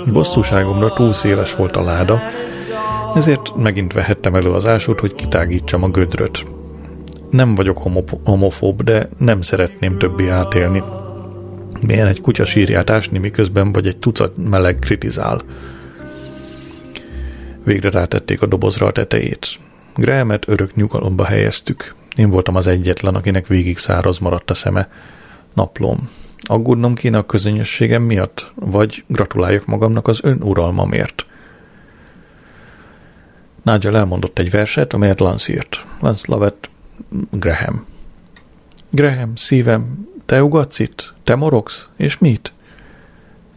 [0.06, 2.20] Bosszúságomra túl széles volt a láda,
[3.16, 6.46] ezért megint vehettem elő az ásót, hogy kitágítsam a gödröt.
[7.30, 7.78] Nem vagyok
[8.24, 10.84] homofób, de nem szeretném többé átélni.
[11.88, 15.42] Milyen egy kutya sírját ásni, miközben vagy egy tucat meleg kritizál.
[17.64, 19.48] Végre rátették a dobozra a tetejét.
[19.96, 21.96] Grahamet örök nyugalomba helyeztük.
[22.16, 24.90] Én voltam az egyetlen, akinek végig száraz maradt a szeme.
[25.54, 26.10] Naplom.
[26.42, 31.26] Aggódnom kéne a közönösségem miatt, vagy gratuláljak magamnak az önuralmamért–
[33.64, 35.86] Nigel elmondott egy verset, amelyet Lance írt.
[36.00, 36.70] Lance Lovett
[37.32, 37.86] Graham.
[38.90, 41.14] Graham, szívem, te ugatsz itt?
[41.24, 41.88] Te morogsz?
[41.98, 42.54] És mit?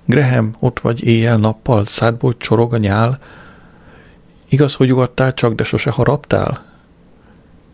[0.04, 3.18] Graham, ott vagy éjjel-nappal, szádból csorog a nyál.
[4.48, 6.64] Igaz, hogy ugattál csak, de sose haraptál?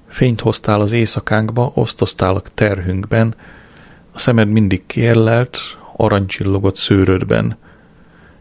[0.08, 3.34] Fényt hoztál az éjszakánkba, osztoztál a terhünkben,
[4.12, 5.58] a szemed mindig kérlelt,
[5.96, 7.56] aranycsillogott szőrödben.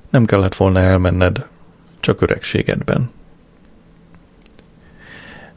[0.09, 1.45] Nem kellett volna elmenned,
[1.99, 3.09] csak öregségedben.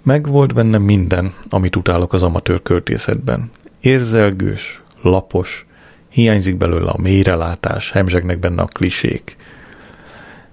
[0.04, 3.50] Meg volt benne minden, amit utálok az amatőr költészetben.
[3.80, 5.66] Érzelgős, lapos,
[6.08, 9.36] hiányzik belőle a mélyrelátás, hemzsegnek benne a klisék.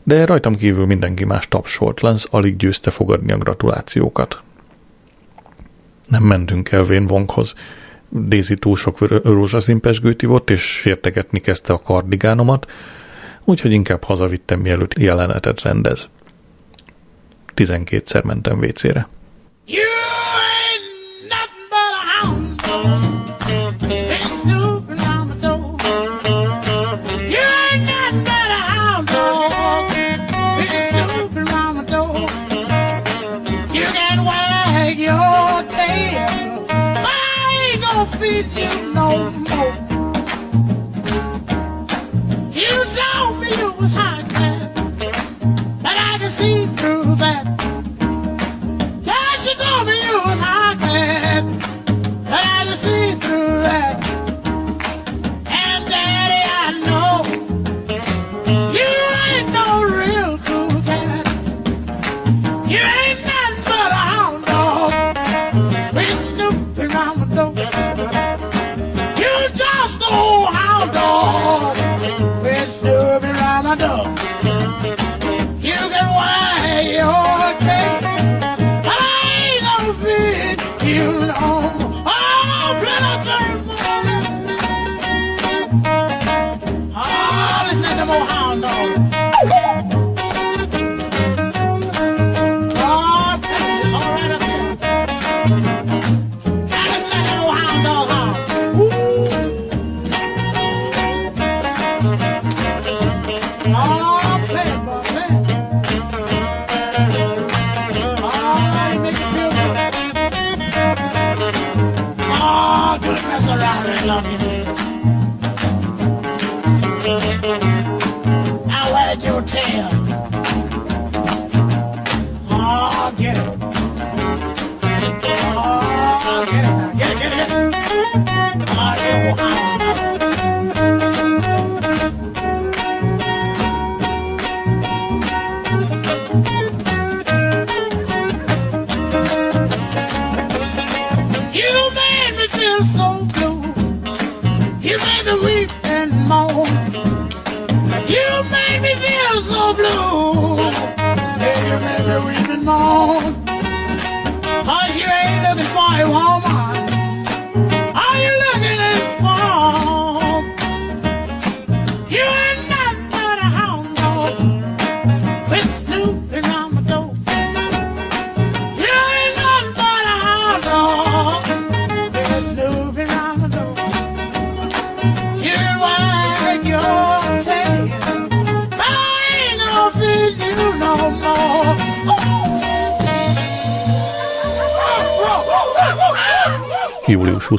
[0.03, 4.41] De rajtam kívül mindenki más tapsolt, Lance alig győzte fogadni a gratulációkat.
[6.07, 7.53] Nem mentünk el Vén Wonghoz.
[8.09, 12.71] Daisy túl sok rózsaszínpesgőt ivott, és sértegetni kezdte a kardigánomat,
[13.43, 16.09] úgyhogy inkább hazavittem, mielőtt jelenetet rendez.
[17.53, 19.07] Tizenkétszer mentem vécére.
[19.67, 23.79] You ain't nothing but a hound dog.
[23.79, 25.77] Been snooping around my door.
[27.29, 29.93] You ain't nothing but a hound dog.
[30.57, 32.19] Been snooping around my door.
[33.73, 38.90] You can wag your tail, but I ain't gonna feed you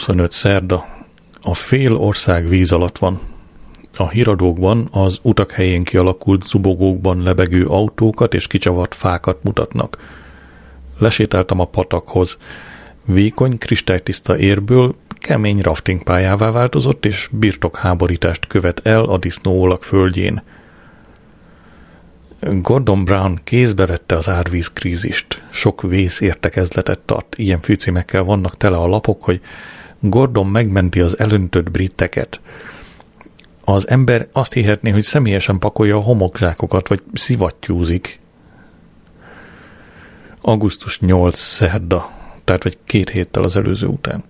[0.05, 0.87] 25 szerda.
[1.43, 3.21] A fél ország víz alatt van.
[3.97, 9.99] A híradókban az utak helyén kialakult zubogókban lebegő autókat és kicsavart fákat mutatnak.
[10.99, 12.39] Lesétáltam a patakhoz.
[13.05, 20.43] Vékony, kristálytiszta érből kemény rafting pályává változott, és birtokháborítást követ el a disznóolak földjén.
[22.41, 25.43] Gordon Brown kézbe vette az árvízkrízist.
[25.51, 27.35] Sok vész értekezletet tart.
[27.39, 29.41] Ilyen fűcímekkel vannak tele a lapok, hogy
[30.05, 32.41] Gordon megmenti az elöntött britteket.
[33.65, 38.21] Az ember azt hihetné, hogy személyesen pakolja a homokzsákokat, vagy szivattyúzik.
[40.41, 42.11] Augusztus 8 szerda,
[42.45, 44.25] tehát vagy két héttel az előző után.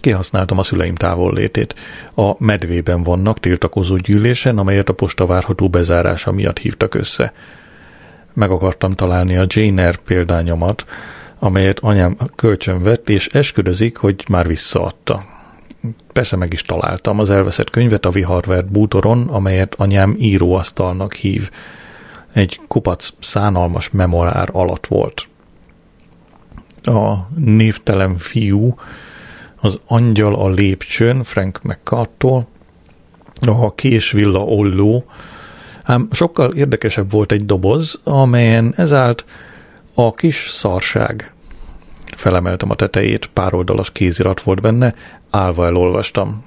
[0.00, 1.74] Kihasználtam a szüleim távollétét.
[2.14, 7.32] A medvében vannak tiltakozó gyűlésen, amelyet a posta várható bezárása miatt hívtak össze.
[8.32, 10.84] Meg akartam találni a Jane Eyre példányomat,
[11.38, 15.24] amelyet anyám kölcsön vett, és esküdözik, hogy már visszaadta.
[16.12, 21.50] Persze meg is találtam az elveszett könyvet a viharvert bútoron, amelyet anyám íróasztalnak hív.
[22.32, 25.28] Egy kupac szánalmas memorár alatt volt.
[26.82, 28.74] A névtelen fiú,
[29.60, 32.46] az angyal a lépcsőn, Frank McCarttól,
[33.46, 35.04] a késvilla olló,
[35.82, 39.24] ám sokkal érdekesebb volt egy doboz, amelyen ezállt
[39.94, 41.32] a kis szarság.
[42.16, 44.94] Felemeltem a tetejét, pár oldalas kézirat volt benne,
[45.30, 46.44] állva elolvastam.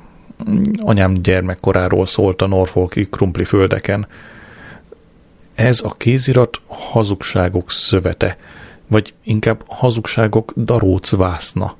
[0.80, 4.08] Anyám gyermekkoráról szólt a Norfolki krumpli földeken.
[5.56, 8.38] Ez a kézirat hazugságok szövete,
[8.88, 11.76] vagy inkább hazugságok daróc vászna.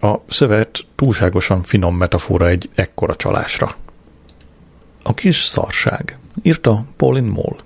[0.00, 3.74] A szövet túlságosan finom metafora egy ekkora csalásra.
[5.02, 7.56] A kis szarság, írta Pauline Moll.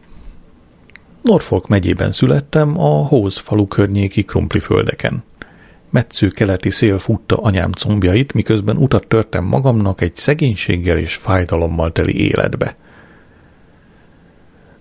[1.24, 5.24] Norfolk megyében születtem a Hóz falu környéki krumpliföldeken.
[5.90, 12.28] Metsző keleti szél futta anyám combjait, miközben utat törtem magamnak egy szegénységgel és fájdalommal teli
[12.28, 12.76] életbe.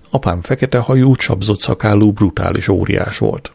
[0.09, 3.51] Apám fekete hajú, csapzott szakállú, brutális óriás volt.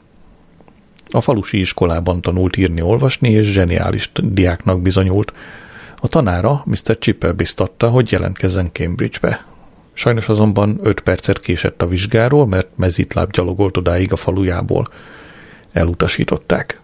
[1.11, 5.33] A falusi iskolában tanult írni-olvasni, és zseniális diáknak bizonyult.
[5.97, 6.99] A tanára Mr.
[6.99, 9.47] Chipper biztatta, hogy jelentkezzen Cambridge-be.
[9.99, 14.87] Sajnos azonban öt percet késett a vizsgáról, mert mezitláb gyalogolt odáig a falujából.
[15.73, 16.81] Elutasították.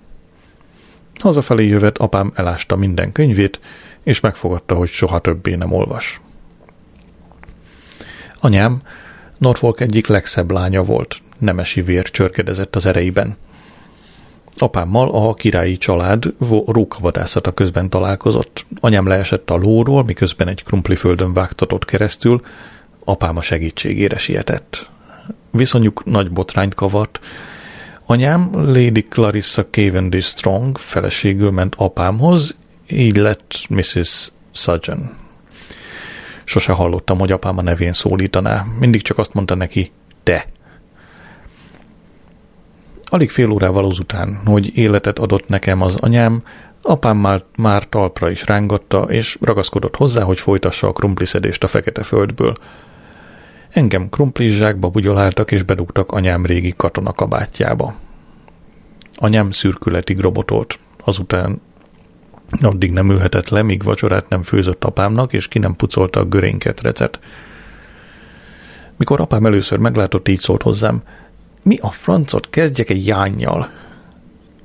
[1.19, 3.61] Hazafelé jövet apám elásta minden könyvét,
[4.03, 6.21] és megfogadta, hogy soha többé nem olvas.
[8.41, 8.81] Anyám
[9.39, 13.37] Norfolk egyik legszebb lánya volt, nemesi vér csörkedezett az ereiben.
[14.59, 16.25] Apámmal a királyi család
[16.67, 18.67] rókavadászata közben találkozott.
[18.81, 22.41] Anyám leesett a lóról, miközben egy krumpliföldön vágtatott keresztül,
[23.05, 24.91] apám a segítségére sietett.
[25.51, 27.21] Viszonyuk nagy botrányt kavart.
[28.07, 34.33] Anyám Lady Clarissa Cavendish Strong feleségül ment apámhoz, így lett Mrs.
[34.53, 35.17] Sudgeon.
[36.45, 38.67] Sose hallottam, hogy apám a nevén szólítaná.
[38.79, 40.45] Mindig csak azt mondta neki, te.
[43.05, 46.43] Alig fél órával azután, hogy életet adott nekem az anyám,
[46.83, 52.03] apám már, már talpra is rángatta, és ragaszkodott hozzá, hogy folytassa a krumpliszedést a fekete
[52.03, 52.55] földből.
[53.75, 57.95] Engem krumplizsákba bugyoláltak, és bedugtak anyám régi katonakabátjába.
[59.15, 61.61] Anyám szürkületig robotolt, azután
[62.63, 66.27] addig nem ülhetett le, míg vacsorát nem főzött apámnak, és ki nem pucolta a
[66.83, 67.19] recet.
[68.97, 71.03] Mikor apám először meglátott, így szólt hozzám,
[71.63, 73.71] mi a francot kezdjek egy jányjal?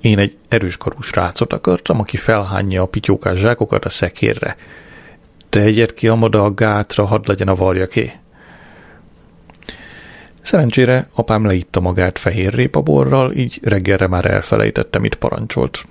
[0.01, 4.55] Én egy erőskarú srácot akartam, aki felhányja a pityókás zsákokat a szekérre.
[5.49, 8.11] Tegyed ki amada a gátra, hadd legyen a varjaké.
[10.41, 15.85] Szerencsére apám leitta magát fehér répaborral, így reggelre már elfelejtette, mit parancsolt.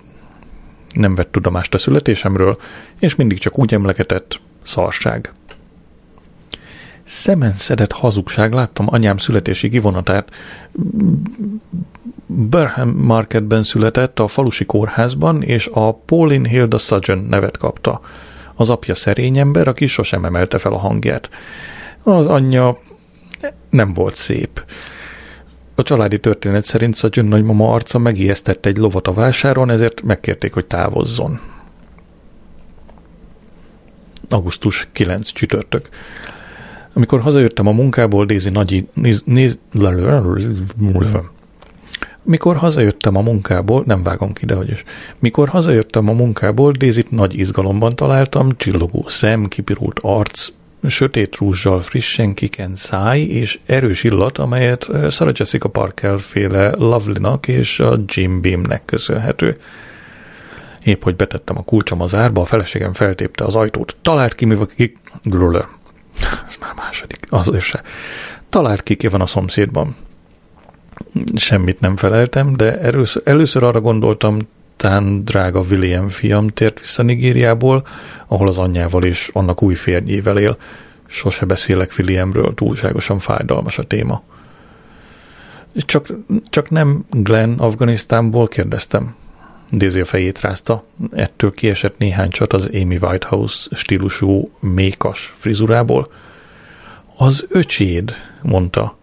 [0.94, 2.58] Nem vett tudomást a születésemről,
[2.98, 5.32] és mindig csak úgy emlegetett, szarság
[7.08, 10.30] szemen szedett hazugság, láttam anyám születési kivonatát.
[12.26, 18.00] Burham Marketben született, a falusi kórházban, és a Pauline Hilda Sudgeon nevet kapta.
[18.54, 21.30] Az apja szerény ember, aki sosem emelte fel a hangját.
[22.02, 22.80] Az anyja
[23.70, 24.64] nem volt szép.
[25.74, 30.66] A családi történet szerint Sajun nagymama arca megijesztett egy lovat a vásáron, ezért megkérték, hogy
[30.66, 31.40] távozzon.
[34.28, 35.88] Augusztus 9 csütörtök.
[36.92, 38.88] Amikor hazajöttem a munkából, Daisy nagy...
[38.94, 39.58] Néz, néz,
[42.22, 44.84] mikor hazajöttem a munkából, nem vágom ki, de hogy is.
[45.18, 50.48] Mikor hazajöttem a munkából, Dézit nagy izgalomban találtam, csillogó szem, kipirult arc,
[50.86, 57.48] sötét rúzsal frissen kikent száj és erős illat, amelyet eh, Sarah Jessica Parker féle Lovely-nak
[57.48, 59.56] és a Jim Beamnek köszönhető.
[60.84, 63.96] Épp, hogy betettem a kulcsom az árba, a feleségem feltépte az ajtót.
[64.02, 64.96] Talált ki, mi van ki...
[66.48, 67.18] Ez már második.
[67.28, 67.82] Azért se.
[68.48, 69.96] Talált ki, ki van a szomszédban.
[71.34, 74.38] Semmit nem feleltem, de először, először arra gondoltam,
[74.78, 77.86] tán drága William fiam tért vissza Nigériából,
[78.26, 80.56] ahol az anyjával és annak új férjével él.
[81.06, 84.22] Sose beszélek Williamről, túlságosan fájdalmas a téma.
[85.76, 86.06] Csak,
[86.44, 89.14] csak nem Glenn Afganisztánból kérdeztem.
[89.72, 96.12] Daisy a fejét rázta, ettől kiesett néhány csat az Amy Whitehouse stílusú mékas frizurából.
[97.16, 98.12] Az öcséd,
[98.42, 98.96] mondta.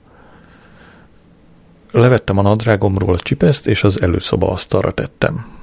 [1.91, 5.54] Levettem a nadrágomról a csipeszt, és az előszoba asztalra tettem.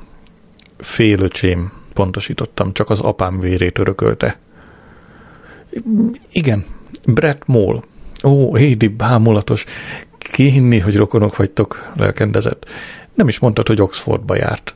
[0.83, 4.39] Félöcsém, pontosítottam, csak az apám vérét örökölte.
[6.33, 6.65] Igen,
[7.07, 7.83] Brett Moll.
[8.25, 9.65] Ó, Hédi, bámulatos.
[10.19, 12.71] Ki hinni, hogy rokonok vagytok, lelkendezett.
[13.15, 14.75] Nem is mondtad, hogy Oxfordba járt.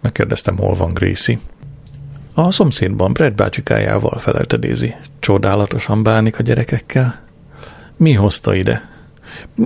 [0.00, 1.38] Megkérdeztem, hol van Gracie.
[2.34, 4.94] A szomszédban, Brett bácsikájával felelte Daisy.
[5.18, 7.20] Csodálatosan bánik a gyerekekkel.
[7.96, 8.88] Mi hozta ide?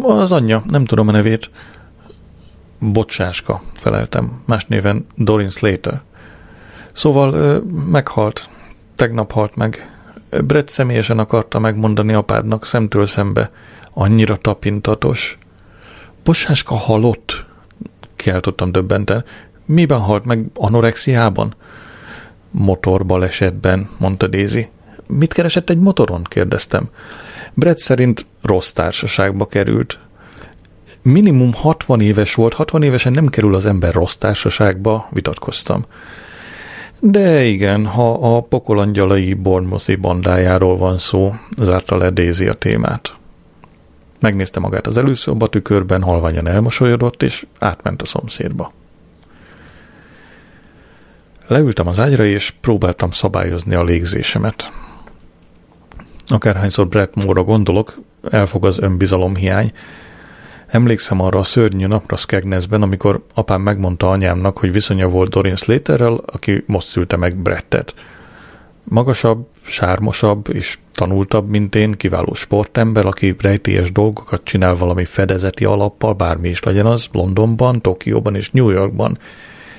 [0.03, 1.51] Az anyja, nem tudom a nevét.
[2.93, 4.43] Bocsáska, feleltem.
[4.47, 6.03] Más néven Dorin Slater.
[6.93, 8.49] Szóval meghalt.
[8.97, 9.91] Tegnap halt meg.
[10.45, 13.51] Brett személyesen akarta megmondani apádnak szemtől szembe.
[13.93, 15.39] Annyira tapintatos.
[16.25, 17.45] Bocsáska halott?
[18.17, 19.25] Kiáltottam döbbenten.
[19.65, 20.47] Miben halt meg?
[20.55, 21.55] Anorexiában?
[22.51, 24.69] Motorbalesetben, mondta Daisy.
[25.09, 26.25] Mit keresett egy motoron?
[26.25, 26.89] kérdeztem.
[27.55, 29.99] Brett szerint rossz társaságba került.
[31.05, 35.85] Minimum 60 éves volt, 60 évesen nem kerül az ember rossz társaságba, vitatkoztam.
[37.01, 43.15] De igen, ha a pokolangyalai Bornmoszi bandájáról van szó, zárta le Daisy a témát.
[44.21, 48.73] Megnézte magát az előszoba tükörben, halványan elmosolyodott, és átment a szomszédba.
[51.47, 54.73] Leültem az ágyra, és próbáltam szabályozni a légzésemet.
[56.27, 57.99] Akárhányszor Brett Moore-ra gondolok,
[58.31, 59.73] elfog az önbizalomhiány.
[60.67, 66.21] Emlékszem arra a szörnyű napra Skegnessben, amikor apám megmondta anyámnak, hogy viszonya volt Dorin Slaterrel,
[66.27, 67.95] aki most szülte meg Brettet.
[68.85, 76.13] Magasabb, sármosabb és tanultabb, mint én, kiváló sportember, aki rejtélyes dolgokat csinál valami fedezeti alappal,
[76.13, 79.19] bármi is legyen az, Londonban, Tokióban és New Yorkban,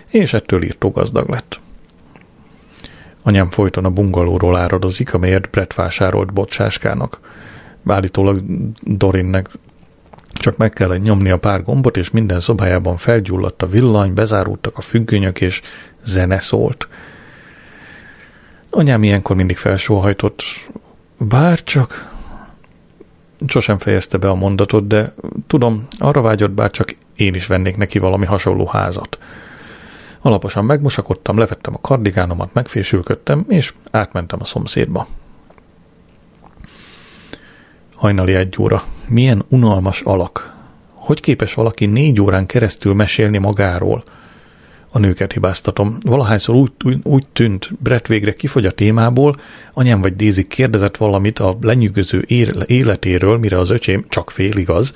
[0.07, 1.59] és ettől írtó gazdag lett.
[3.23, 7.19] Anyám folyton a bungalóról áradozik, amelyet Brett vásárolt bocsáskának.
[7.87, 8.41] Állítólag
[8.81, 9.49] Dorinnek
[10.45, 14.81] csak meg kellett nyomni a pár gombot, és minden szobájában felgyulladt a villany, bezárultak a
[14.81, 15.61] függönyök, és
[16.03, 16.87] zene szólt.
[18.69, 20.43] Anyám ilyenkor mindig felsóhajtott,
[21.17, 22.13] bár csak...
[23.47, 25.13] Sosem fejezte be a mondatot, de
[25.47, 29.17] tudom, arra vágyott, bár csak én is vennék neki valami hasonló házat.
[30.21, 35.07] Alaposan megmosakodtam, levettem a kardigánomat, megfésülködtem, és átmentem a szomszédba.
[37.95, 38.83] Hajnali egy óra.
[39.07, 40.53] Milyen unalmas alak.
[40.93, 44.03] Hogy képes valaki négy órán keresztül mesélni magáról?
[44.89, 45.97] A nőket hibáztatom.
[46.01, 46.71] Valahányszor úgy,
[47.03, 49.35] úgy, tűnt, Brett végre kifogy a témából,
[49.73, 52.25] anyám vagy Dézi kérdezett valamit a lenyűgöző
[52.67, 54.93] életéről, mire az öcsém csak félig az,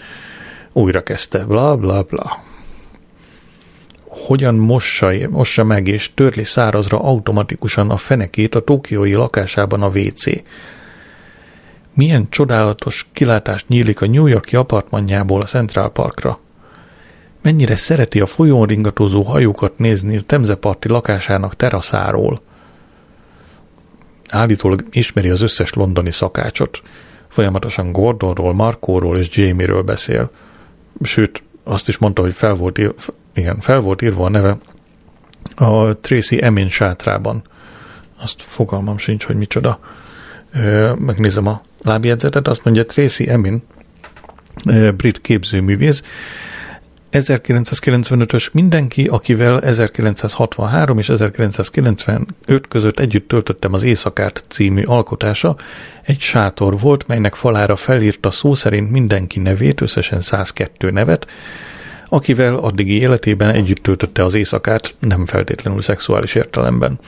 [0.72, 2.44] újra kezdte, bla bla bla
[4.10, 10.26] hogyan mossa, mossa meg és törli szárazra automatikusan a fenekét a tokiói lakásában a WC.
[12.00, 16.40] Milyen csodálatos kilátást nyílik a New Yorki apartmanjából a Central Parkra.
[17.42, 22.42] Mennyire szereti a folyón ringatózó hajókat nézni a Temzeparti lakásának teraszáról.
[24.30, 26.82] Állítólag ismeri az összes londoni szakácsot.
[27.28, 30.32] Folyamatosan Gordonról, Markóról és Jamie-ről beszél.
[31.02, 32.80] Sőt, azt is mondta, hogy fel volt,
[33.34, 34.58] igen, fel volt írva a neve
[35.56, 37.42] a Tracy Emin sátrában.
[38.22, 39.80] Azt fogalmam sincs, hogy micsoda.
[40.98, 43.64] Megnézem a lábjegyzetet, azt mondja Tracy Emin,
[44.98, 46.04] brit képzőművész,
[47.12, 55.56] 1995-ös mindenki, akivel 1963 és 1995 között együtt töltöttem az Éjszakát című alkotása,
[56.02, 61.28] egy sátor volt, melynek falára felírta szó szerint mindenki nevét, összesen 102 nevet,
[62.06, 67.00] akivel addigi életében együtt töltötte az éjszakát, nem feltétlenül szexuális értelemben.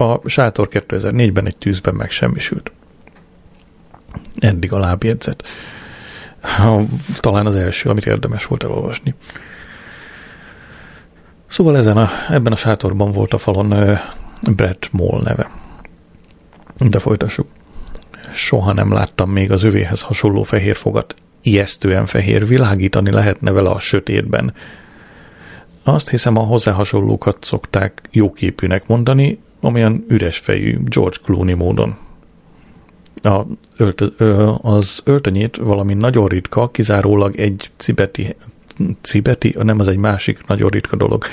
[0.00, 2.70] A sátor 2004-ben egy tűzben megsemmisült.
[4.38, 5.44] Eddig a lábjegyzet.
[7.20, 9.14] Talán az első, amit érdemes volt elolvasni.
[11.46, 13.98] Szóval ezen a, ebben a sátorban volt a falon uh,
[14.42, 15.50] Brett Moll neve.
[16.78, 17.46] De folytassuk.
[18.32, 21.14] Soha nem láttam még az övéhez hasonló fehér fogat.
[21.42, 24.54] Ijesztően fehér, világítani lehetne vele a sötétben.
[25.82, 31.96] Azt hiszem a hozzá hasonlókat szokták jóképűnek mondani, amilyen üres fejű George Clooney módon
[33.22, 33.46] a
[33.76, 34.00] ölt,
[34.62, 38.36] az öltönyét valami nagyon ritka, kizárólag egy cibeti,
[39.00, 41.24] cibeti, nem az egy másik nagyon ritka dolog.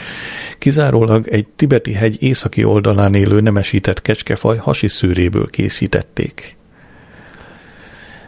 [0.58, 6.56] Kizárólag egy tibeti hegy északi oldalán élő nemesített kecskefaj hasi szőréből készítették.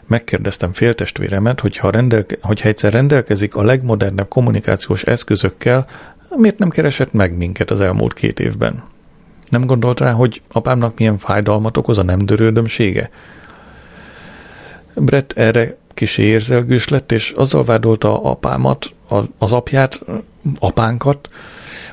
[0.07, 5.87] Megkérdeztem féltestvéremet, hogy ha, rendelke, hogyha egyszer rendelkezik a legmodernebb kommunikációs eszközökkel,
[6.35, 8.83] miért nem keresett meg minket az elmúlt két évben?
[9.49, 13.09] Nem gondolt rá, hogy apámnak milyen fájdalmat okoz a nem dörődömsége?
[14.95, 18.93] Brett erre kis érzelgős lett, és azzal vádolta apámat,
[19.37, 20.01] az apját,
[20.59, 21.29] apánkat,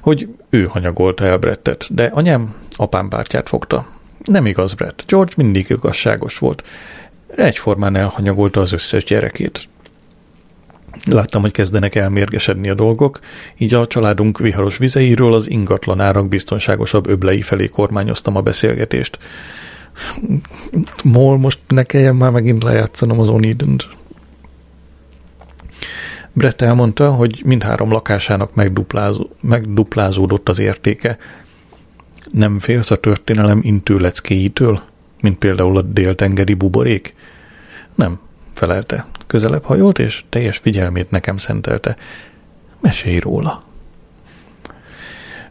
[0.01, 3.87] hogy ő hanyagolta el Brettet, de anyám apám pártját fogta.
[4.25, 5.05] Nem igaz, Brett.
[5.07, 6.65] George mindig igazságos volt.
[7.37, 9.69] Egyformán elhanyagolta az összes gyerekét.
[11.07, 13.21] Láttam, hogy kezdenek elmérgesedni a dolgok,
[13.59, 19.19] így a családunk viharos vizeiről az ingatlan árak biztonságosabb öblei felé kormányoztam a beszélgetést.
[21.05, 23.89] Mol, most ne kelljen már megint lejátszanom az Onident.
[26.33, 31.19] Brett elmondta, hogy mindhárom lakásának megduplázó, megduplázódott az értéke.
[32.31, 34.83] Nem félsz a történelem intőleckéitől,
[35.21, 37.15] mint például a déltengeri buborék?
[37.95, 38.19] Nem,
[38.55, 39.07] felelte.
[39.27, 41.97] Közelebb hajolt, és teljes figyelmét nekem szentelte.
[42.81, 43.63] Mesélj róla.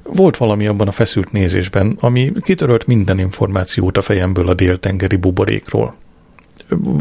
[0.04, 5.96] Volt valami abban a feszült nézésben, ami kitörölt minden információt a fejemből a déltengeri buborékról.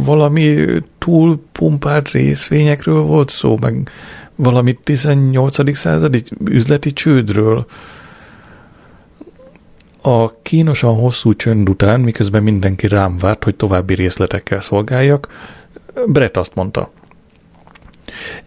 [0.05, 0.67] Valami
[0.99, 3.91] túlpumpált részvényekről volt szó, meg
[4.37, 5.77] valami 18.
[5.77, 7.67] századi üzleti csődről.
[10.03, 15.29] A kínosan hosszú csönd után, miközben mindenki rám várt, hogy további részletekkel szolgáljak,
[16.07, 16.91] Brett azt mondta–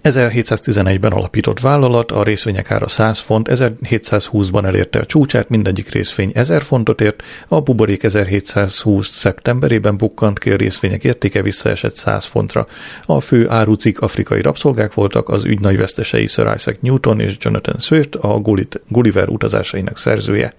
[0.04, 6.62] 1711-ben alapított vállalat, a részvények ára 100 font, 1720-ban elérte a csúcsát, mindegyik részvény 1000
[6.62, 12.66] fontot ért, a buborék 1720 szeptemberében bukkant ki, a részvények értéke visszaesett 100 fontra.
[13.06, 17.80] A fő árucik afrikai rabszolgák voltak, az ügy nagy vesztesei Sir Isaac Newton és Jonathan
[17.80, 18.42] Swift, a
[18.88, 20.54] Gulliver utazásainak szerzője.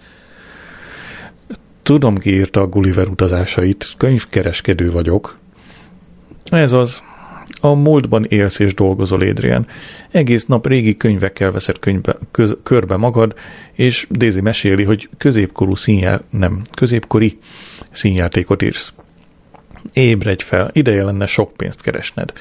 [1.82, 5.36] Tudom, ki írta a Gulliver utazásait, könyvkereskedő vagyok.
[6.50, 7.02] Ez az,
[7.60, 9.66] a múltban élsz és dolgozol, Adrian.
[10.10, 13.34] Egész nap régi könyvekkel veszed könyvbe, köz, körbe magad,
[13.72, 17.38] és Daisy meséli, hogy középkorú színjár, nem, középkori
[17.90, 18.92] színjátékot írsz.
[19.92, 22.32] Ébredj fel, ideje lenne sok pénzt keresned.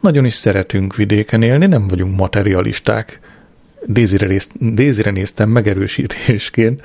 [0.00, 3.20] Nagyon is szeretünk vidéken élni, nem vagyunk materialisták.
[3.86, 6.82] Dézire, nézt, Dézire néztem megerősítésként,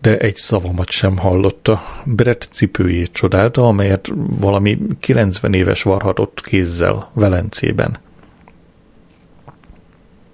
[0.00, 1.82] de egy szavamat sem hallotta.
[2.04, 7.98] Brett cipőjét csodálta, amelyet valami 90 éves varhatott kézzel Velencében.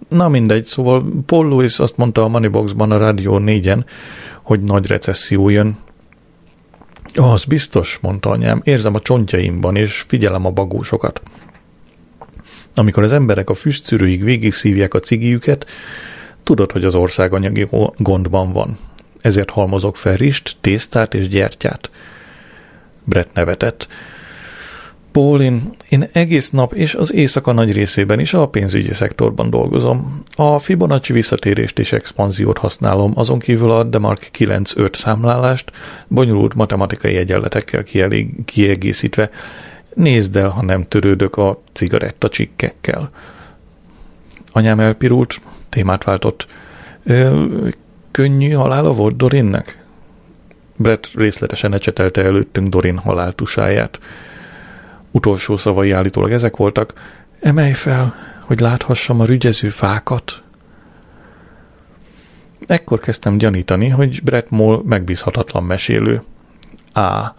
[0.08, 3.84] Na mindegy, szóval Paul Lewis azt mondta a Moneyboxban a Rádió 4-en,
[4.42, 5.76] hogy nagy recesszió jön.
[7.14, 11.22] Az biztos, mondta anyám, érzem a csontjaimban, és figyelem a bagósokat.
[12.74, 15.66] Amikor az emberek a füstszűrőig végig szívják a cigiüket,
[16.42, 18.78] tudod, hogy az ország anyagi gondban van.
[19.20, 21.90] Ezért halmozok fel rist, tésztát és gyertyát.
[23.04, 23.88] Brett nevetett.
[25.12, 30.22] Paulin, én egész nap és az éjszaka nagy részében is a pénzügyi szektorban dolgozom.
[30.36, 35.72] A Fibonacci visszatérést és expanziót használom, azon kívül a Demark 9-5 számlálást,
[36.08, 37.84] bonyolult matematikai egyenletekkel
[38.44, 39.30] kiegészítve,
[39.94, 43.10] Nézd el, ha nem törődök a cigaretta csikkekkel.
[44.52, 46.46] Anyám elpirult, témát váltott.
[47.02, 47.46] Ö,
[48.10, 49.84] könnyű halála volt Dorinnek?
[50.78, 54.00] Brett részletesen ecsetelte előttünk Dorin haláltusáját.
[55.10, 56.92] Utolsó szavai állítólag ezek voltak.
[57.40, 60.42] Emelj fel, hogy láthassam a rügyező fákat.
[62.66, 66.22] Ekkor kezdtem gyanítani, hogy Brett Moll megbízhatatlan mesélő.
[66.92, 67.34] Á,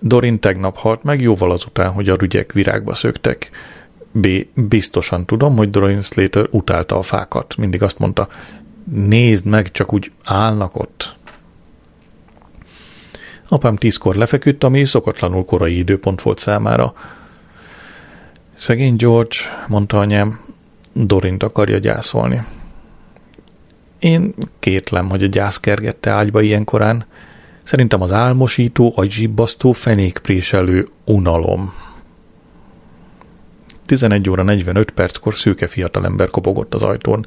[0.00, 3.50] Dorin tegnap halt meg jóval azután, hogy a rügyek virágba szöktek.
[4.10, 4.28] B.
[4.54, 7.56] Biztosan tudom, hogy Dorian Slater utálta a fákat.
[7.56, 8.28] Mindig azt mondta,
[8.92, 11.16] nézd meg, csak úgy állnak ott.
[13.48, 16.94] Apám tízkor lefeküdt, ami szokatlanul korai időpont volt számára.
[18.54, 19.36] Szegény George,
[19.68, 20.40] mondta anyám,
[20.92, 22.42] Dorint akarja gyászolni.
[23.98, 27.04] Én kétlem, hogy a gyász kergette ágyba ilyen korán.
[27.68, 31.72] Szerintem az álmosító, agyibbasztó, fenékpréselő unalom.
[33.86, 37.26] 11 óra 45 perckor szőke fiatalember kopogott az ajtón.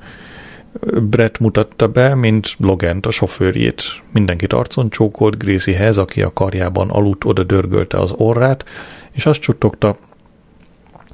[1.01, 3.83] Brett mutatta be, mint Logent, a sofőrjét.
[4.13, 8.65] Mindenkit arcon csókolt Graciehez, aki a karjában aludt, oda dörgölte az orrát,
[9.11, 9.97] és azt csuttogta,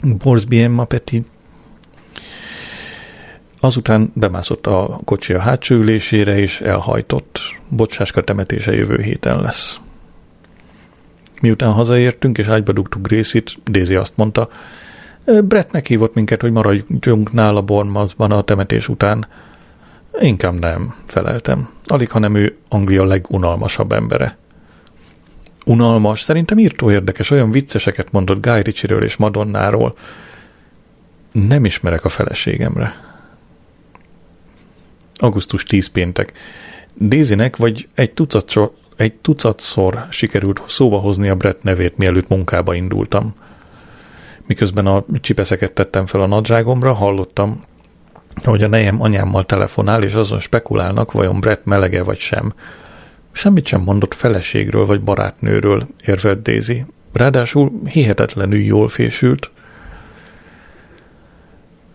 [0.03, 1.25] Bors bien ma petit.
[3.60, 7.39] Azután bemászott a kocsi a hátsó ülésére, és elhajtott.
[7.70, 9.80] Bocsáska temetése jövő héten lesz.
[11.41, 14.49] Miután hazaértünk, és ágyba dugtuk Gracie-t, Daisy azt mondta,
[15.43, 19.28] Brett meghívott minket, hogy maradjunk nála Bournemouthban a temetés után.
[20.20, 21.70] Inkább nem, feleltem.
[21.86, 24.38] Alig, hanem ő Anglia legunalmasabb embere.
[25.66, 29.95] Unalmas, szerintem írtó érdekes, olyan vicceseket mondott Guy Ritchie-ről és Madonnáról.
[31.32, 33.07] Nem ismerek a feleségemre.
[35.18, 36.34] Augusztus 10 péntek.
[36.93, 43.36] Dézinek vagy egy, tucatszor, egy tucatszor sikerült szóba hozni a Brett nevét, mielőtt munkába indultam.
[44.45, 47.63] Miközben a csipeszeket tettem fel a nadrágomra, hallottam,
[48.43, 52.53] hogy a nejem anyámmal telefonál, és azon spekulálnak, vajon Brett melege vagy sem.
[53.32, 56.86] Semmit sem mondott feleségről vagy barátnőről, érvelt Daisy.
[57.13, 59.51] Ráadásul hihetetlenül jól fésült.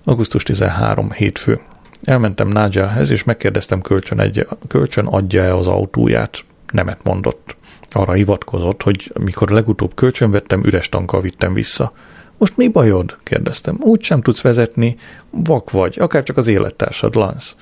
[0.05, 1.13] Augusztus 13.
[1.13, 1.61] hétfő.
[2.05, 6.45] Elmentem Nigelhez, és megkérdeztem, kölcsön, egy, kölcsön adja-e az autóját.
[6.73, 7.57] Nemet mondott.
[7.91, 11.93] Arra hivatkozott, hogy mikor legutóbb kölcsön vettem, üres tankkal vittem vissza.
[12.39, 13.17] Most mi bajod?
[13.23, 13.77] kérdeztem.
[13.81, 14.97] Úgy sem tudsz vezetni,
[15.31, 17.53] vak vagy, akár csak az élettársad, Lance.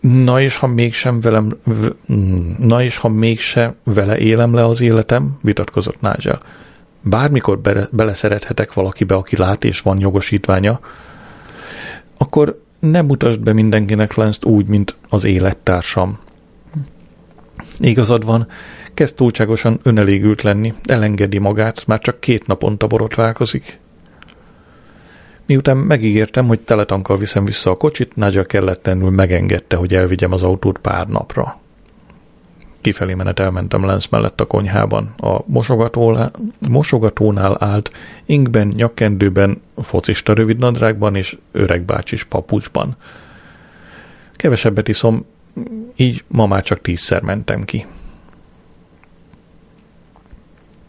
[0.00, 1.56] Na és ha mégsem velem,
[2.58, 6.40] na és ha mégse vele élem le az életem, vitatkozott Nigel.
[7.00, 10.80] Bármikor be, beleszerethetek valakibe, aki lát és van jogosítványa,
[12.16, 16.18] akkor ne mutasd be mindenkinek lance úgy, mint az élettársam.
[17.78, 18.46] Igazad van,
[18.94, 23.78] kezd túlságosan önelégült lenni, elengedi magát, már csak két naponta borotválkozik.
[25.46, 30.78] Miután megígértem, hogy teletankkal viszem vissza a kocsit, Nagyja kelletlenül megengedte, hogy elvigyem az autót
[30.78, 31.60] pár napra.
[32.82, 35.14] Kifelé menet elmentem Lenz mellett a konyhában.
[35.16, 35.38] A
[36.68, 37.92] mosogatónál, állt,
[38.26, 42.96] inkben, nyakkendőben, focista rövidnadrágban és öreg bácsis papucsban.
[44.34, 45.24] Kevesebbet iszom,
[45.96, 47.86] így ma már csak tízszer mentem ki.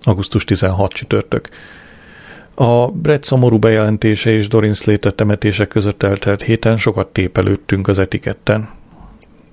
[0.04, 1.50] Augusztus 16 csütörtök.
[2.54, 8.70] A Brett szomorú bejelentése és Dorin Slater temetése között eltelt héten sokat tépelődtünk az etiketten.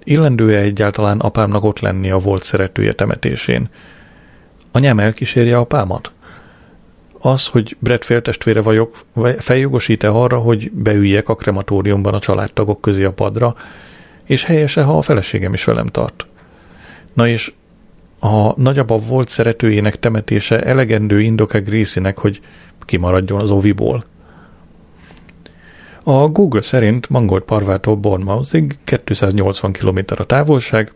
[0.05, 3.69] Illendő-e egyáltalán apámnak ott lenni a volt szeretője temetésén?
[4.73, 6.13] Anyám elkísérje apámat?
[7.19, 8.97] Az, hogy Brett féltestvére vagyok,
[9.39, 13.55] feljogosít-e arra, hogy beüljek a krematóriumban a családtagok közé a padra,
[14.25, 16.27] és helyese, ha a feleségem is velem tart.
[17.13, 17.53] Na és
[18.21, 22.41] a nagyapa volt szeretőjének temetése elegendő indoka Gracie-nek, hogy
[22.85, 24.05] kimaradjon az oviból.
[26.11, 30.93] A Google szerint Mangold parvától Bournemouthig 280 km a távolság,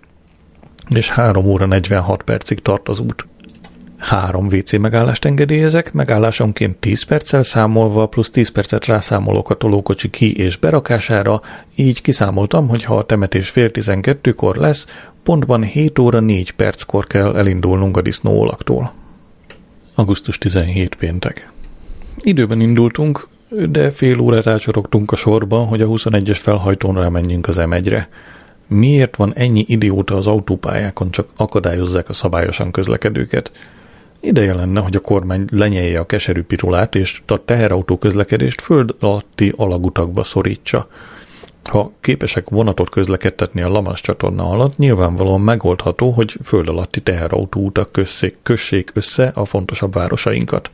[0.88, 3.26] és 3 óra 46 percig tart az út.
[3.96, 10.36] Három WC megállást engedélyezek, megállásonként 10 perccel számolva, plusz 10 percet rászámolok a tolókocsi ki-
[10.36, 11.40] és berakására,
[11.74, 14.86] így kiszámoltam, hogy ha a temetés fél 12-kor lesz,
[15.22, 18.92] pontban 7 óra 4 perckor kell elindulnunk a disznóolaktól.
[19.94, 21.50] Augusztus 17 péntek.
[22.18, 23.28] Időben indultunk,
[23.70, 28.08] de fél órát rácsorogtunk a sorba, hogy a 21-es felhajtón rámenjünk az M1-re.
[28.66, 33.52] Miért van ennyi idióta az autópályákon, csak akadályozzák a szabályosan közlekedőket?
[34.20, 39.52] Ideje lenne, hogy a kormány lenyelje a keserű pirulát, és a teherautó közlekedést föld alatti
[39.56, 40.88] alagutakba szorítsa.
[41.64, 47.90] Ha képesek vonatot közlekedtetni a Lamas csatorna alatt, nyilvánvalóan megoldható, hogy föld alatti teherautó utak
[48.42, 50.70] kössék össze a fontosabb városainkat.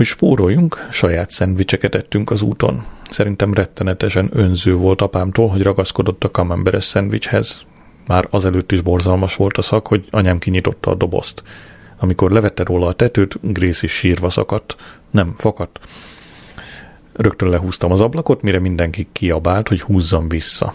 [0.00, 2.84] Hogy spóroljunk, saját szendvicseket ettünk az úton.
[3.10, 7.62] Szerintem rettenetesen önző volt apámtól, hogy ragaszkodott a kamemberes szendvicshez.
[8.06, 11.42] Már azelőtt is borzalmas volt a szak, hogy anyám kinyitotta a dobozt.
[11.98, 14.76] Amikor levette róla a tetőt, Grace is sírva szakadt.
[15.10, 15.80] Nem, fakadt.
[17.12, 20.74] Rögtön lehúztam az ablakot, mire mindenki kiabált, hogy húzzam vissza.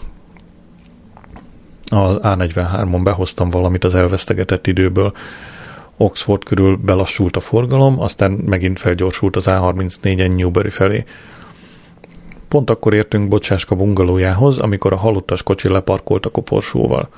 [1.84, 5.12] Az A43-on behoztam valamit az elvesztegetett időből.
[5.96, 11.04] Oxford körül belassult a forgalom, aztán megint felgyorsult az A34-en Newbury felé.
[12.48, 17.08] Pont akkor értünk Bocsáska bungalójához, amikor a halottas kocsi leparkolt a koporsóval.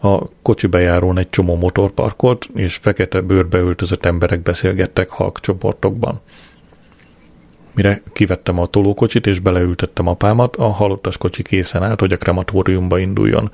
[0.00, 6.20] A kocsi bejárón egy csomó motor parkolt, és fekete bőrbe öltözött emberek beszélgettek halk csoportokban.
[7.74, 12.98] Mire kivettem a tolókocsit és beleültettem apámat, a halottas kocsi készen állt, hogy a krematóriumba
[12.98, 13.50] induljon.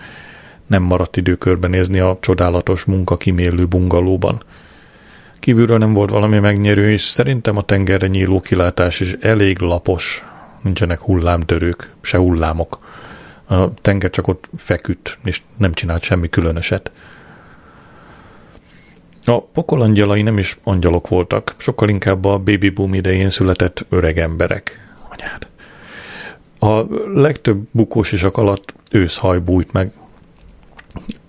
[0.66, 4.43] Nem maradt idő körbenézni a csodálatos munka kimélő bungalóban.
[5.41, 10.24] Kívülről nem volt valami megnyerő, és szerintem a tengerre nyíló kilátás is elég lapos.
[10.62, 12.78] Nincsenek hullámtörők, se hullámok.
[13.49, 16.91] A tenger csak ott feküdt, és nem csinált semmi különöset.
[19.24, 24.18] A pokol angyalai nem is angyalok voltak, sokkal inkább a baby boom idején született öreg
[24.18, 24.95] emberek.
[25.09, 25.47] Anyád.
[26.59, 29.93] A legtöbb bukós isak alatt őszhaj bújt meg.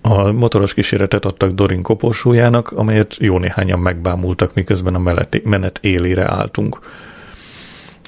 [0.00, 5.12] A motoros kíséretet adtak Dorin koporsójának, amelyet jó néhányan megbámultak, miközben a
[5.44, 6.78] menet élére álltunk.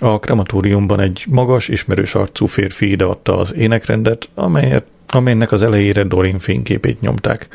[0.00, 6.38] A krematóriumban egy magas, ismerős arcú férfi ideadta az énekrendet, amelyet, amelynek az elejére Dorin
[6.38, 7.48] fényképét nyomták.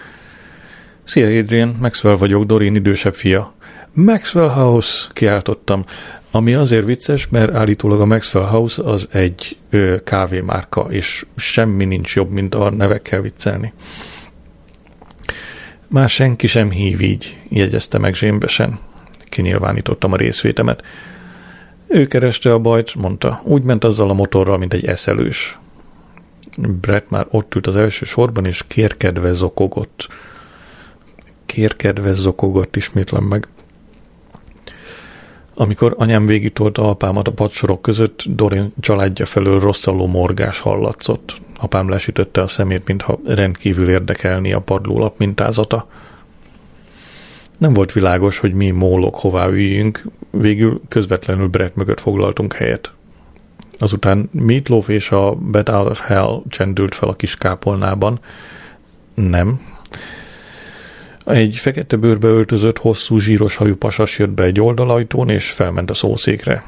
[1.03, 3.53] Szia Adrian, Maxwell vagyok, Dorin idősebb fia.
[3.93, 5.85] Maxwell House, kiáltottam,
[6.31, 12.15] ami azért vicces, mert állítólag a Maxwell House az egy ö, kávémárka, és semmi nincs
[12.15, 13.73] jobb, mint a nevekkel viccelni.
[15.87, 18.79] Már senki sem hív így, jegyezte meg zsémbesen.
[19.23, 20.83] Kinyilvánítottam a részvétemet.
[21.87, 23.41] Ő kereste a bajt, mondta.
[23.43, 25.59] Úgy ment azzal a motorral, mint egy eszelős.
[26.57, 30.07] Brett már ott ült az első sorban, és kérkedve zokogott
[31.49, 33.47] kérkedve zokogott, ismétlem meg.
[35.59, 41.41] Amikor anyám végigtolta apámat a padsorok között, Dorin családja felől rosszalló morgás hallatszott.
[41.57, 45.87] Apám lesütötte a szemét, mintha rendkívül érdekelni a padlólap mintázata.
[47.57, 52.91] Nem volt világos, hogy mi mólok hová üljünk, végül közvetlenül Brett mögött foglaltunk helyet.
[53.77, 58.19] Azután Meatloaf és a Bed Out of Hell csendült fel a kis kápolnában.
[59.13, 59.61] Nem,
[61.29, 65.93] egy fekete bőrbe öltözött, hosszú, zsíros hajú pasas jött be egy oldalajtón, és felment a
[65.93, 66.63] szószékre.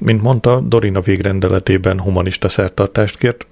[0.00, 3.46] Mint mondta, Dorina végrendeletében humanista szertartást kért,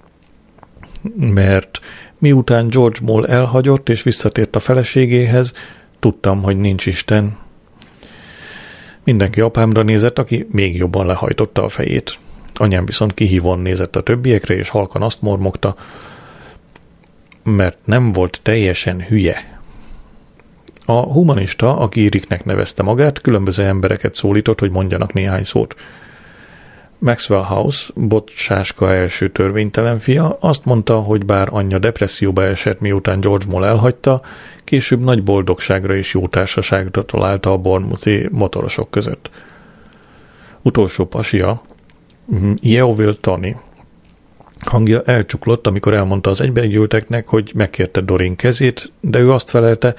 [1.17, 1.79] mert
[2.17, 5.53] miután George Moll elhagyott és visszatért a feleségéhez,
[5.99, 7.37] tudtam, hogy nincs Isten.
[9.03, 12.13] Mindenki apámra nézett, aki még jobban lehajtotta a fejét.
[12.53, 15.75] Anyám viszont kihívon nézett a többiekre, és halkan azt mormogta,
[17.43, 19.58] mert nem volt teljesen hülye.
[20.89, 25.75] A humanista, aki Iriknek nevezte magát, különböző embereket szólított, hogy mondjanak néhány szót.
[26.97, 33.45] Maxwell House, Bocsáska első törvénytelen fia, azt mondta, hogy bár anyja depresszióba esett, miután George
[33.49, 34.21] Moll elhagyta,
[34.63, 39.29] később nagy boldogságra és jó társaságra találta a Bournemouthi motorosok között.
[40.61, 41.61] Utolsó pasia,
[42.61, 43.55] Yeovil Tony,
[44.65, 49.95] hangja elcsuklott, amikor elmondta az egybegyűlteknek, hogy megkérte Dorin kezét, de ő azt felelte,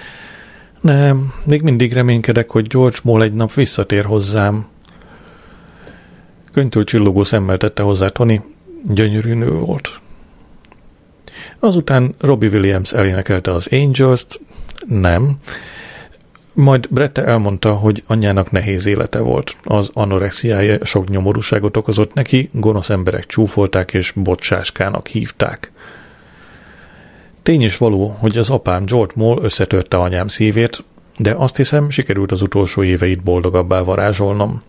[0.81, 4.67] nem, még mindig reménykedek, hogy George Moll egy nap visszatér hozzám.
[6.53, 8.45] Könytől csillogó szemmel tette hozzá Tony,
[8.83, 10.01] gyönyörű nő volt.
[11.59, 14.41] Azután Robbie Williams elénekelte az Angels-t,
[14.87, 15.37] nem.
[16.53, 19.57] Majd Brette elmondta, hogy anyjának nehéz élete volt.
[19.63, 25.73] Az anorexiája sok nyomorúságot okozott neki, gonosz emberek csúfolták és bocsáskának hívták.
[27.51, 30.85] Tény is való, hogy az apám George Moll összetörte anyám szívét,
[31.19, 34.63] de azt hiszem, sikerült az utolsó éveit boldogabbá varázsolnom.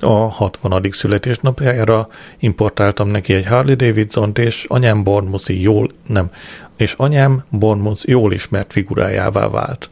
[0.00, 0.88] A 60.
[0.90, 2.08] születésnapjára
[2.38, 6.30] importáltam neki egy Harley davidson és anyám Bournemouthi jól, nem,
[6.76, 9.90] és anyám Bournemouth jól ismert figurájává vált.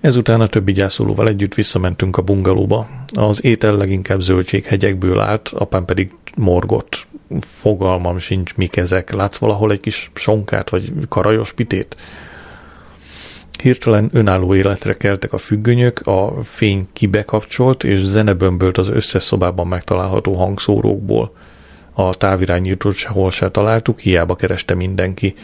[0.00, 2.88] Ezután a többi gyászolóval együtt visszamentünk a bungalóba.
[3.14, 7.06] Az étel leginkább zöldséghegyekből állt, apám pedig morgott,
[7.40, 9.12] fogalmam sincs, mik ezek.
[9.12, 11.96] Látsz valahol egy kis sonkát, vagy karajos pitét?
[13.62, 20.34] Hirtelen önálló életre keltek a függönyök, a fény kibekapcsolt, és zenebömbölt az összes szobában megtalálható
[20.34, 21.32] hangszórókból.
[21.92, 25.34] A távirányítót sehol se találtuk, hiába kereste mindenki.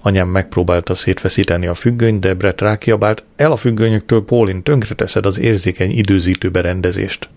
[0.00, 5.90] Anyám megpróbálta szétfeszíteni a függönyt, de Brett rákiabált, el a függönyöktől, Paulin, tönkreteszed az érzékeny
[5.90, 7.28] időzítő berendezést.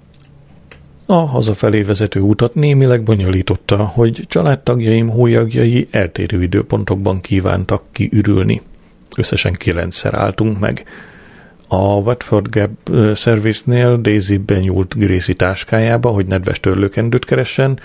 [1.06, 8.62] A hazafelé vezető utat némileg bonyolította, hogy családtagjaim hólyagjai eltérő időpontokban kívántak kiürülni.
[9.18, 10.84] Összesen kilencszer álltunk meg.
[11.68, 12.72] A Watford Gap
[13.16, 17.80] Service-nél Daisy benyúlt Gracie táskájába, hogy nedves törlőkendőt keressen,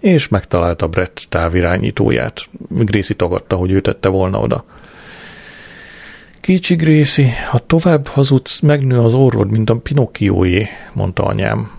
[0.00, 2.40] és megtalálta Brett távirányítóját.
[2.68, 4.64] Gracie tagadta, hogy ő tette volna oda.
[6.40, 11.70] Kicsi Grészi, ha tovább hazudsz, megnő az orrod, mint a Pinokkióé, mondta anyám.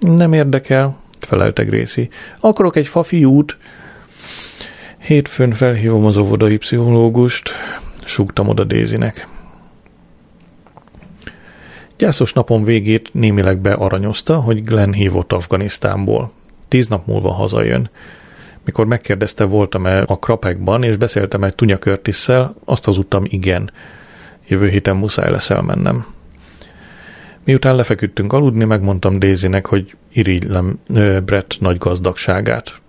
[0.00, 2.08] Nem érdekel, felelte Grészi.
[2.40, 3.56] Akarok egy fafiút.
[4.98, 7.50] Hétfőn felhívom az óvodai pszichológust,
[8.04, 9.28] súgtam oda Dézinek.
[11.96, 16.32] Gyászos napon végét némileg bearanyozta, hogy Glenn hívott Afganisztánból.
[16.72, 17.90] Tíz nap múlva hazajön.
[18.64, 23.70] Mikor megkérdezte, voltam-e a krapekban, és beszéltem egy Tunya Curtisszel, azt hazudtam igen.
[24.48, 26.06] Jövő héten muszáj lesz elmennem.
[27.44, 30.78] Miután lefeküdtünk aludni, megmondtam Daisynek, hogy irigylem
[31.24, 32.80] Brett nagy gazdagságát.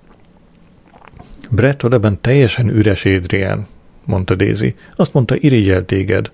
[1.50, 3.68] Brett odeben teljesen üres Adrian,
[4.06, 4.76] mondta Daisy.
[4.96, 6.32] Azt mondta, irigyel téged.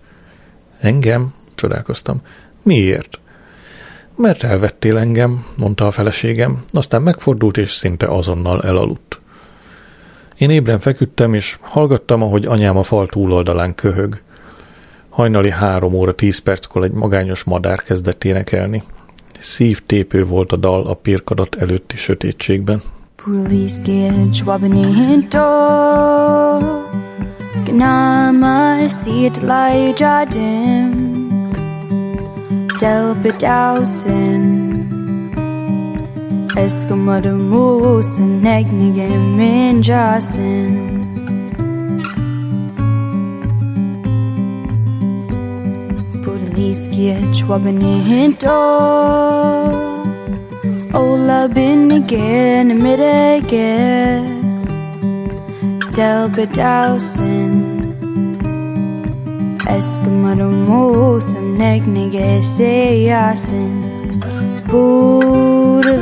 [0.79, 1.33] Engem?
[1.55, 2.21] Csodálkoztam.
[2.63, 3.19] Miért?
[4.21, 9.19] Mert elvettél engem, mondta a feleségem, aztán megfordult és szinte azonnal elaludt.
[10.37, 14.21] Én ébren feküdtem, és hallgattam, ahogy anyám a fal túloldalán köhög.
[15.09, 18.83] Hajnali három óra tíz perckor egy magányos madár kezdett énekelni.
[19.37, 22.81] Szívtépő volt a dal a pirkadat előtti sötétségben.
[23.23, 23.81] Police
[33.23, 34.43] bedausen
[36.55, 41.05] Es kommer du mosen, egnigen min jasen
[46.23, 48.59] Poliski et schwabeni hinto
[50.93, 54.23] Ola bin again, middege
[55.95, 57.68] Del bedausen
[59.69, 63.75] Eskimo'dan olsam neknege seyasin
[64.69, 65.99] Budalizgiec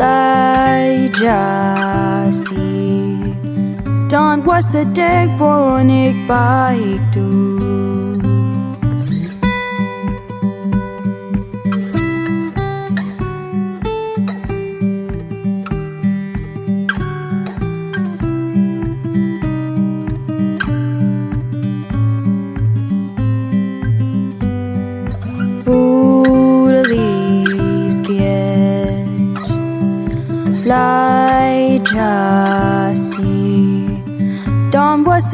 [0.00, 1.22] Lajjasi
[4.10, 7.00] Don was the deck born ik baik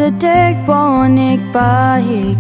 [0.09, 0.65] összetek
[1.53, 2.39] bájék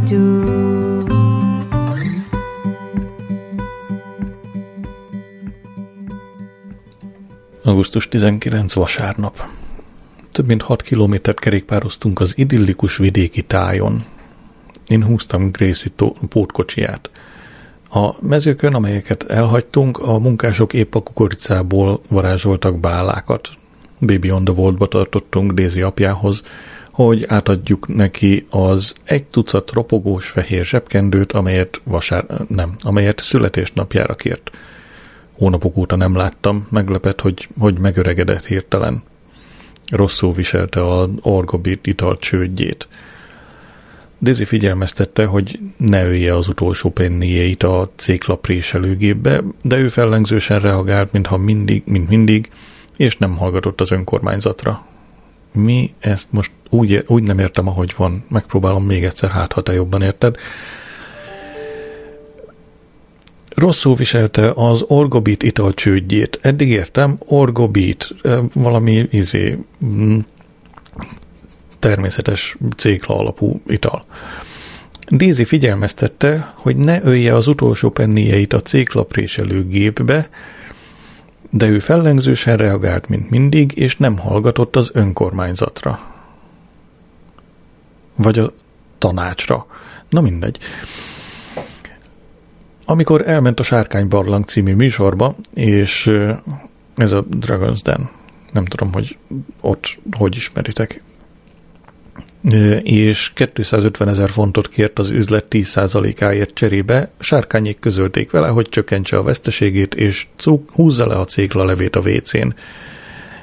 [7.65, 9.49] Augusztus 19 vasárnap.
[10.33, 14.05] Több mint 6 kilométert kerékpároztunk az idillikus vidéki tájon.
[14.87, 15.93] Én húztam Gracie
[16.29, 17.11] pótkocsiját.
[17.91, 23.51] A mezőkön, amelyeket elhagytunk, a munkások épp a kukoricából varázsoltak bálákat.
[24.01, 26.43] Baby on the Vault-ba tartottunk Daisy apjához,
[27.05, 34.51] hogy átadjuk neki az egy tucat ropogós fehér zsebkendőt, amelyet vasár, nem, amelyet születésnapjára kért.
[35.37, 39.03] Hónapok óta nem láttam, meglepett, hogy, hogy megöregedett hirtelen.
[39.91, 42.89] Rosszul viselte a orgobit ital csődjét.
[44.23, 51.37] Daisy figyelmeztette, hogy ne ölje az utolsó penniét a céklapréselőgépbe, de ő fellengzősen reagált, mintha
[51.37, 52.51] mindig, mint mindig,
[52.97, 54.87] és nem hallgatott az önkormányzatra
[55.59, 58.25] mi ezt most úgy, úgy nem értem, ahogy van.
[58.29, 60.37] Megpróbálom még egyszer, hát ha te jobban érted.
[63.49, 66.39] Rosszul viselte az orgobit italcsődjét.
[66.43, 68.15] Eddig értem, orgobit,
[68.55, 70.19] valami izé, mm,
[71.79, 74.05] természetes cékla alapú ital.
[75.09, 80.29] Dézi figyelmeztette, hogy ne ölje az utolsó pennieit a céklapréselő gépbe,
[81.51, 86.01] de ő fellengzősen reagált, mint mindig, és nem hallgatott az önkormányzatra.
[88.15, 88.53] Vagy a
[88.99, 89.67] tanácsra.
[90.09, 90.59] Na mindegy.
[92.85, 96.13] Amikor elment a Sárkány Barlang című műsorba, és
[96.97, 98.11] ez a Dragon's Den,
[98.53, 99.19] nem tudom, hogy
[99.61, 101.03] ott hogy ismeritek,
[102.83, 109.23] és 250 ezer fontot kért az üzlet 10%-áért cserébe, sárkányék közölték vele, hogy csökkentse a
[109.23, 112.55] veszteségét, és cuk, húzza le a cégla levét a WC-n.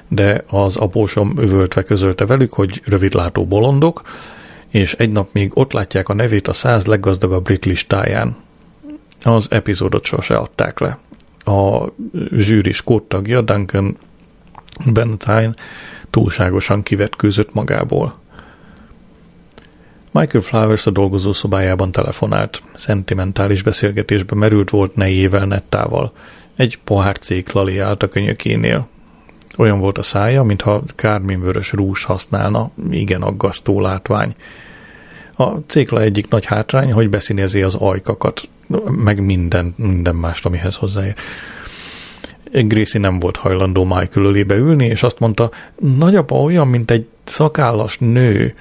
[0.07, 4.01] De az apósom övöltve közölte velük, hogy rövidlátó bolondok,
[4.71, 8.35] és egy nap még ott látják a nevét a száz leggazdagabb brit listáján.
[9.23, 10.97] Az epizódot sose adták le.
[11.43, 11.91] A
[12.37, 12.73] zsűri
[13.07, 13.97] tagja Duncan
[14.85, 15.53] Bentine
[16.09, 18.23] túlságosan kivetkőzött magából.
[20.19, 22.61] Michael Flowers a dolgozó szobájában telefonált.
[22.75, 26.11] Szentimentális beszélgetésbe merült volt nejével Nettával.
[26.55, 28.87] Egy pohár cék Lali állt a könyökénél.
[29.57, 34.35] Olyan volt a szája, mintha kárminvörös rús használna, igen aggasztó látvány.
[35.35, 38.49] A cékla egyik nagy hátrány, hogy beszínezi az ajkakat,
[38.91, 41.15] meg minden, minden mást, amihez hozzáér.
[42.51, 45.51] Gracie nem volt hajlandó Michael ölébe ülni, és azt mondta,
[45.97, 48.55] nagyapa olyan, mint egy szakállas nő.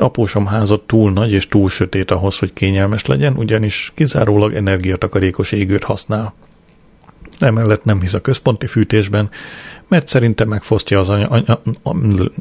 [0.00, 5.84] Apósom házat túl nagy és túl sötét ahhoz, hogy kényelmes legyen, ugyanis kizárólag energiatakarékos égőt
[5.84, 6.34] használ.
[7.38, 9.30] Emellett nem hisz a központi fűtésben,
[9.88, 11.60] mert szerinte megfosztja az, anya, anya,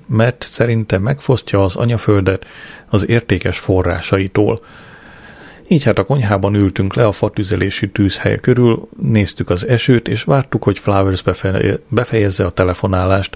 [0.07, 2.45] mert szerinte megfosztja az anyaföldet
[2.89, 4.62] az értékes forrásaitól.
[5.68, 10.64] Így hát a konyhában ültünk le a fatüzelésű tűzhely körül, néztük az esőt, és vártuk,
[10.64, 11.24] hogy Flowers
[11.89, 13.36] befejezze a telefonálást,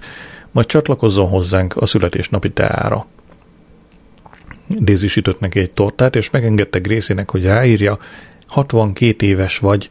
[0.51, 3.07] majd csatlakozzon hozzánk a születésnapi teára.
[4.79, 7.99] Daisy sütött neki egy tortát, és megengedte Gracie-nek, hogy ráírja,
[8.47, 9.89] 62 éves vagy,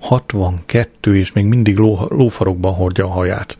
[0.00, 3.56] 62, és még mindig ló, lófarokban hordja a haját.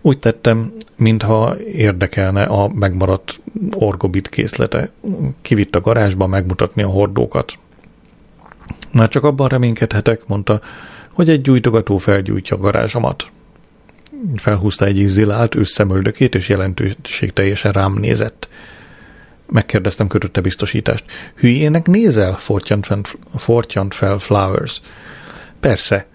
[0.00, 3.40] Úgy tettem, mintha érdekelne a megmaradt
[3.72, 4.90] orgobit készlete.
[5.42, 7.58] Kivitt a garázsba megmutatni a hordókat.
[8.92, 10.60] Már csak abban reménykedhetek, mondta,
[11.12, 13.30] hogy egy gyújtogató felgyújtja a garázsomat.
[14.36, 18.48] Felhúzta egy izzilált összemöldökét, és jelentőség teljesen rám nézett.
[19.54, 21.04] Megkérdeztem körötte biztosítást.
[21.34, 22.36] Hülyének nézel?
[23.36, 24.80] Fortyant fel, Flowers.
[25.60, 26.06] Persze.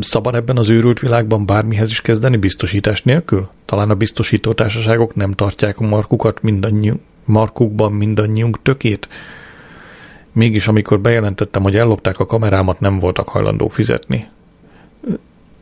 [0.00, 3.48] Szabad ebben az őrült világban bármihez is kezdeni biztosítás nélkül?
[3.64, 6.92] Talán a biztosító társaságok nem tartják a markukat mindannyi,
[7.24, 9.08] markukban mindannyiunk tökét?
[10.32, 14.28] Mégis amikor bejelentettem, hogy ellopták a kamerámat, nem voltak hajlandók fizetni.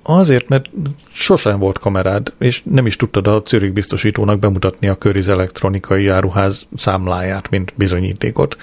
[0.06, 0.70] Azért, mert
[1.12, 6.66] sosem volt kamerád, és nem is tudtad a Zürich biztosítónak bemutatni a Köriz elektronikai áruház
[6.76, 8.56] számláját, mint bizonyítékot.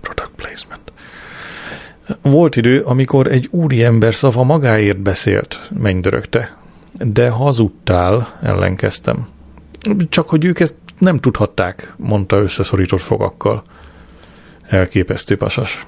[0.00, 0.92] Product placement.
[2.22, 6.56] Volt idő, amikor egy úri ember szava magáért beszélt, mennydörögte.
[6.92, 9.28] De hazudtál, ellenkeztem.
[10.08, 13.62] Csak hogy ők ezt nem tudhatták, mondta összeszorított fogakkal.
[14.62, 15.86] Elképesztő pasas.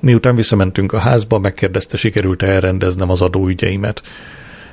[0.00, 4.02] Miután visszamentünk a házba, megkérdezte, sikerült-e elrendeznem az adóügyeimet.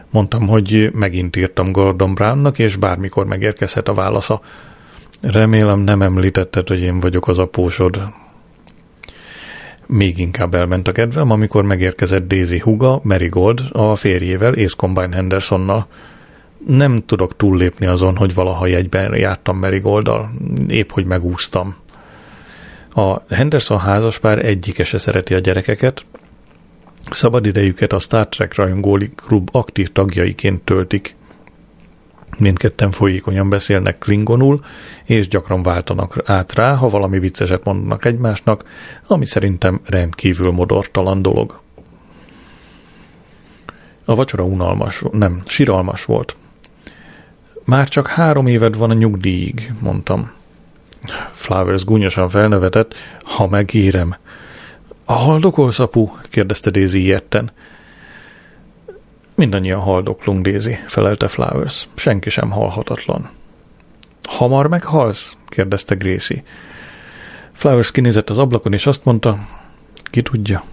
[0.10, 4.42] Mondtam, hogy megint írtam Gordon Brownnak, és bármikor megérkezhet a válasza.
[5.22, 8.02] Remélem nem említetted, hogy én vagyok az apósod.
[9.88, 15.88] Még inkább elment a kedvem, amikor megérkezett Daisy Huga, Marigold, a férjével, Ace Combine Hendersonnal.
[16.68, 20.32] Nem tudok túllépni azon, hogy valaha jegyben jártam Marigolddal,
[20.68, 21.76] épp hogy megúsztam.
[22.98, 26.06] A Henderson házaspár egyike se szereti a gyerekeket,
[27.12, 31.16] szabadidejüket a Star Trek rajongói klub aktív tagjaiként töltik.
[32.38, 34.64] Mindketten folyékonyan beszélnek klingonul,
[35.04, 38.64] és gyakran váltanak át rá, ha valami vicceset mondanak egymásnak,
[39.08, 41.60] ami szerintem rendkívül modortalan dolog.
[44.06, 46.36] A vacsora unalmas, nem, siralmas volt.
[47.66, 50.35] Már csak három éved van a nyugdíjig, mondtam.
[51.32, 54.16] Flowers gúnyosan felnevetett, ha megérem.
[55.06, 56.10] A haldokolsz, apu?
[56.30, 57.52] kérdezte Daisy ilyetten.
[59.36, 61.88] Mindannyian haldoklunk, Daisy, felelte Flowers.
[61.96, 63.30] Senki sem halhatatlan.
[64.24, 65.38] Hamar meghalsz?
[65.48, 66.44] kérdezte Gracie.
[67.52, 69.48] Flowers kinézett az ablakon, és azt mondta,
[70.04, 70.64] ki tudja.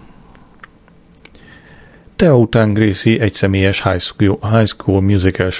[2.15, 5.51] Te után Gracie egy személyes high school, high school musical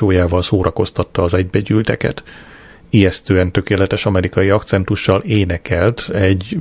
[0.41, 2.23] szórakoztatta az egybegyűlteket
[2.93, 6.57] ijesztően tökéletes amerikai akcentussal énekelt egy,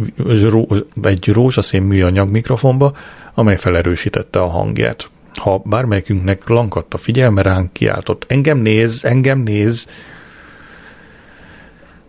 [1.02, 2.96] egy rózsaszín műanyag mikrofonba,
[3.34, 5.08] amely felerősítette a hangját.
[5.34, 9.86] Ha bármelyikünknek lankadt a figyelme ránk, kiáltott, engem néz, engem néz,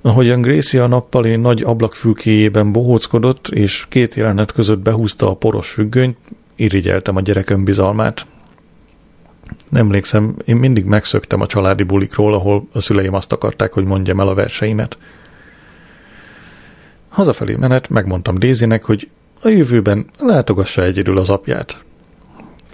[0.02, 6.18] Ahogyan Gracie a nappali nagy ablakfülkéjében bohóckodott, és két jelenet között behúzta a poros függönyt,
[6.56, 7.50] irigyeltem a gyerek
[9.76, 9.82] önbizalmát.
[9.84, 14.28] Emlékszem, én mindig megszöktem a családi bulikról, ahol a szüleim azt akarták, hogy mondjam el
[14.28, 14.98] a verseimet.
[17.10, 19.10] Hazafelé menet megmondtam Dézinek, hogy
[19.42, 21.84] a jövőben látogassa egyedül az apját.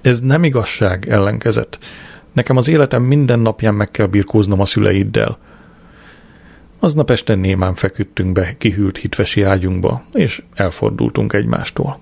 [0.02, 1.80] Ez nem igazság, ellenkezett.
[2.34, 5.38] Nekem az életem minden napján meg kell birkóznom a szüleiddel.
[6.80, 12.00] Aznap este némán feküdtünk be kihűlt hitvesi ágyunkba, és elfordultunk egymástól.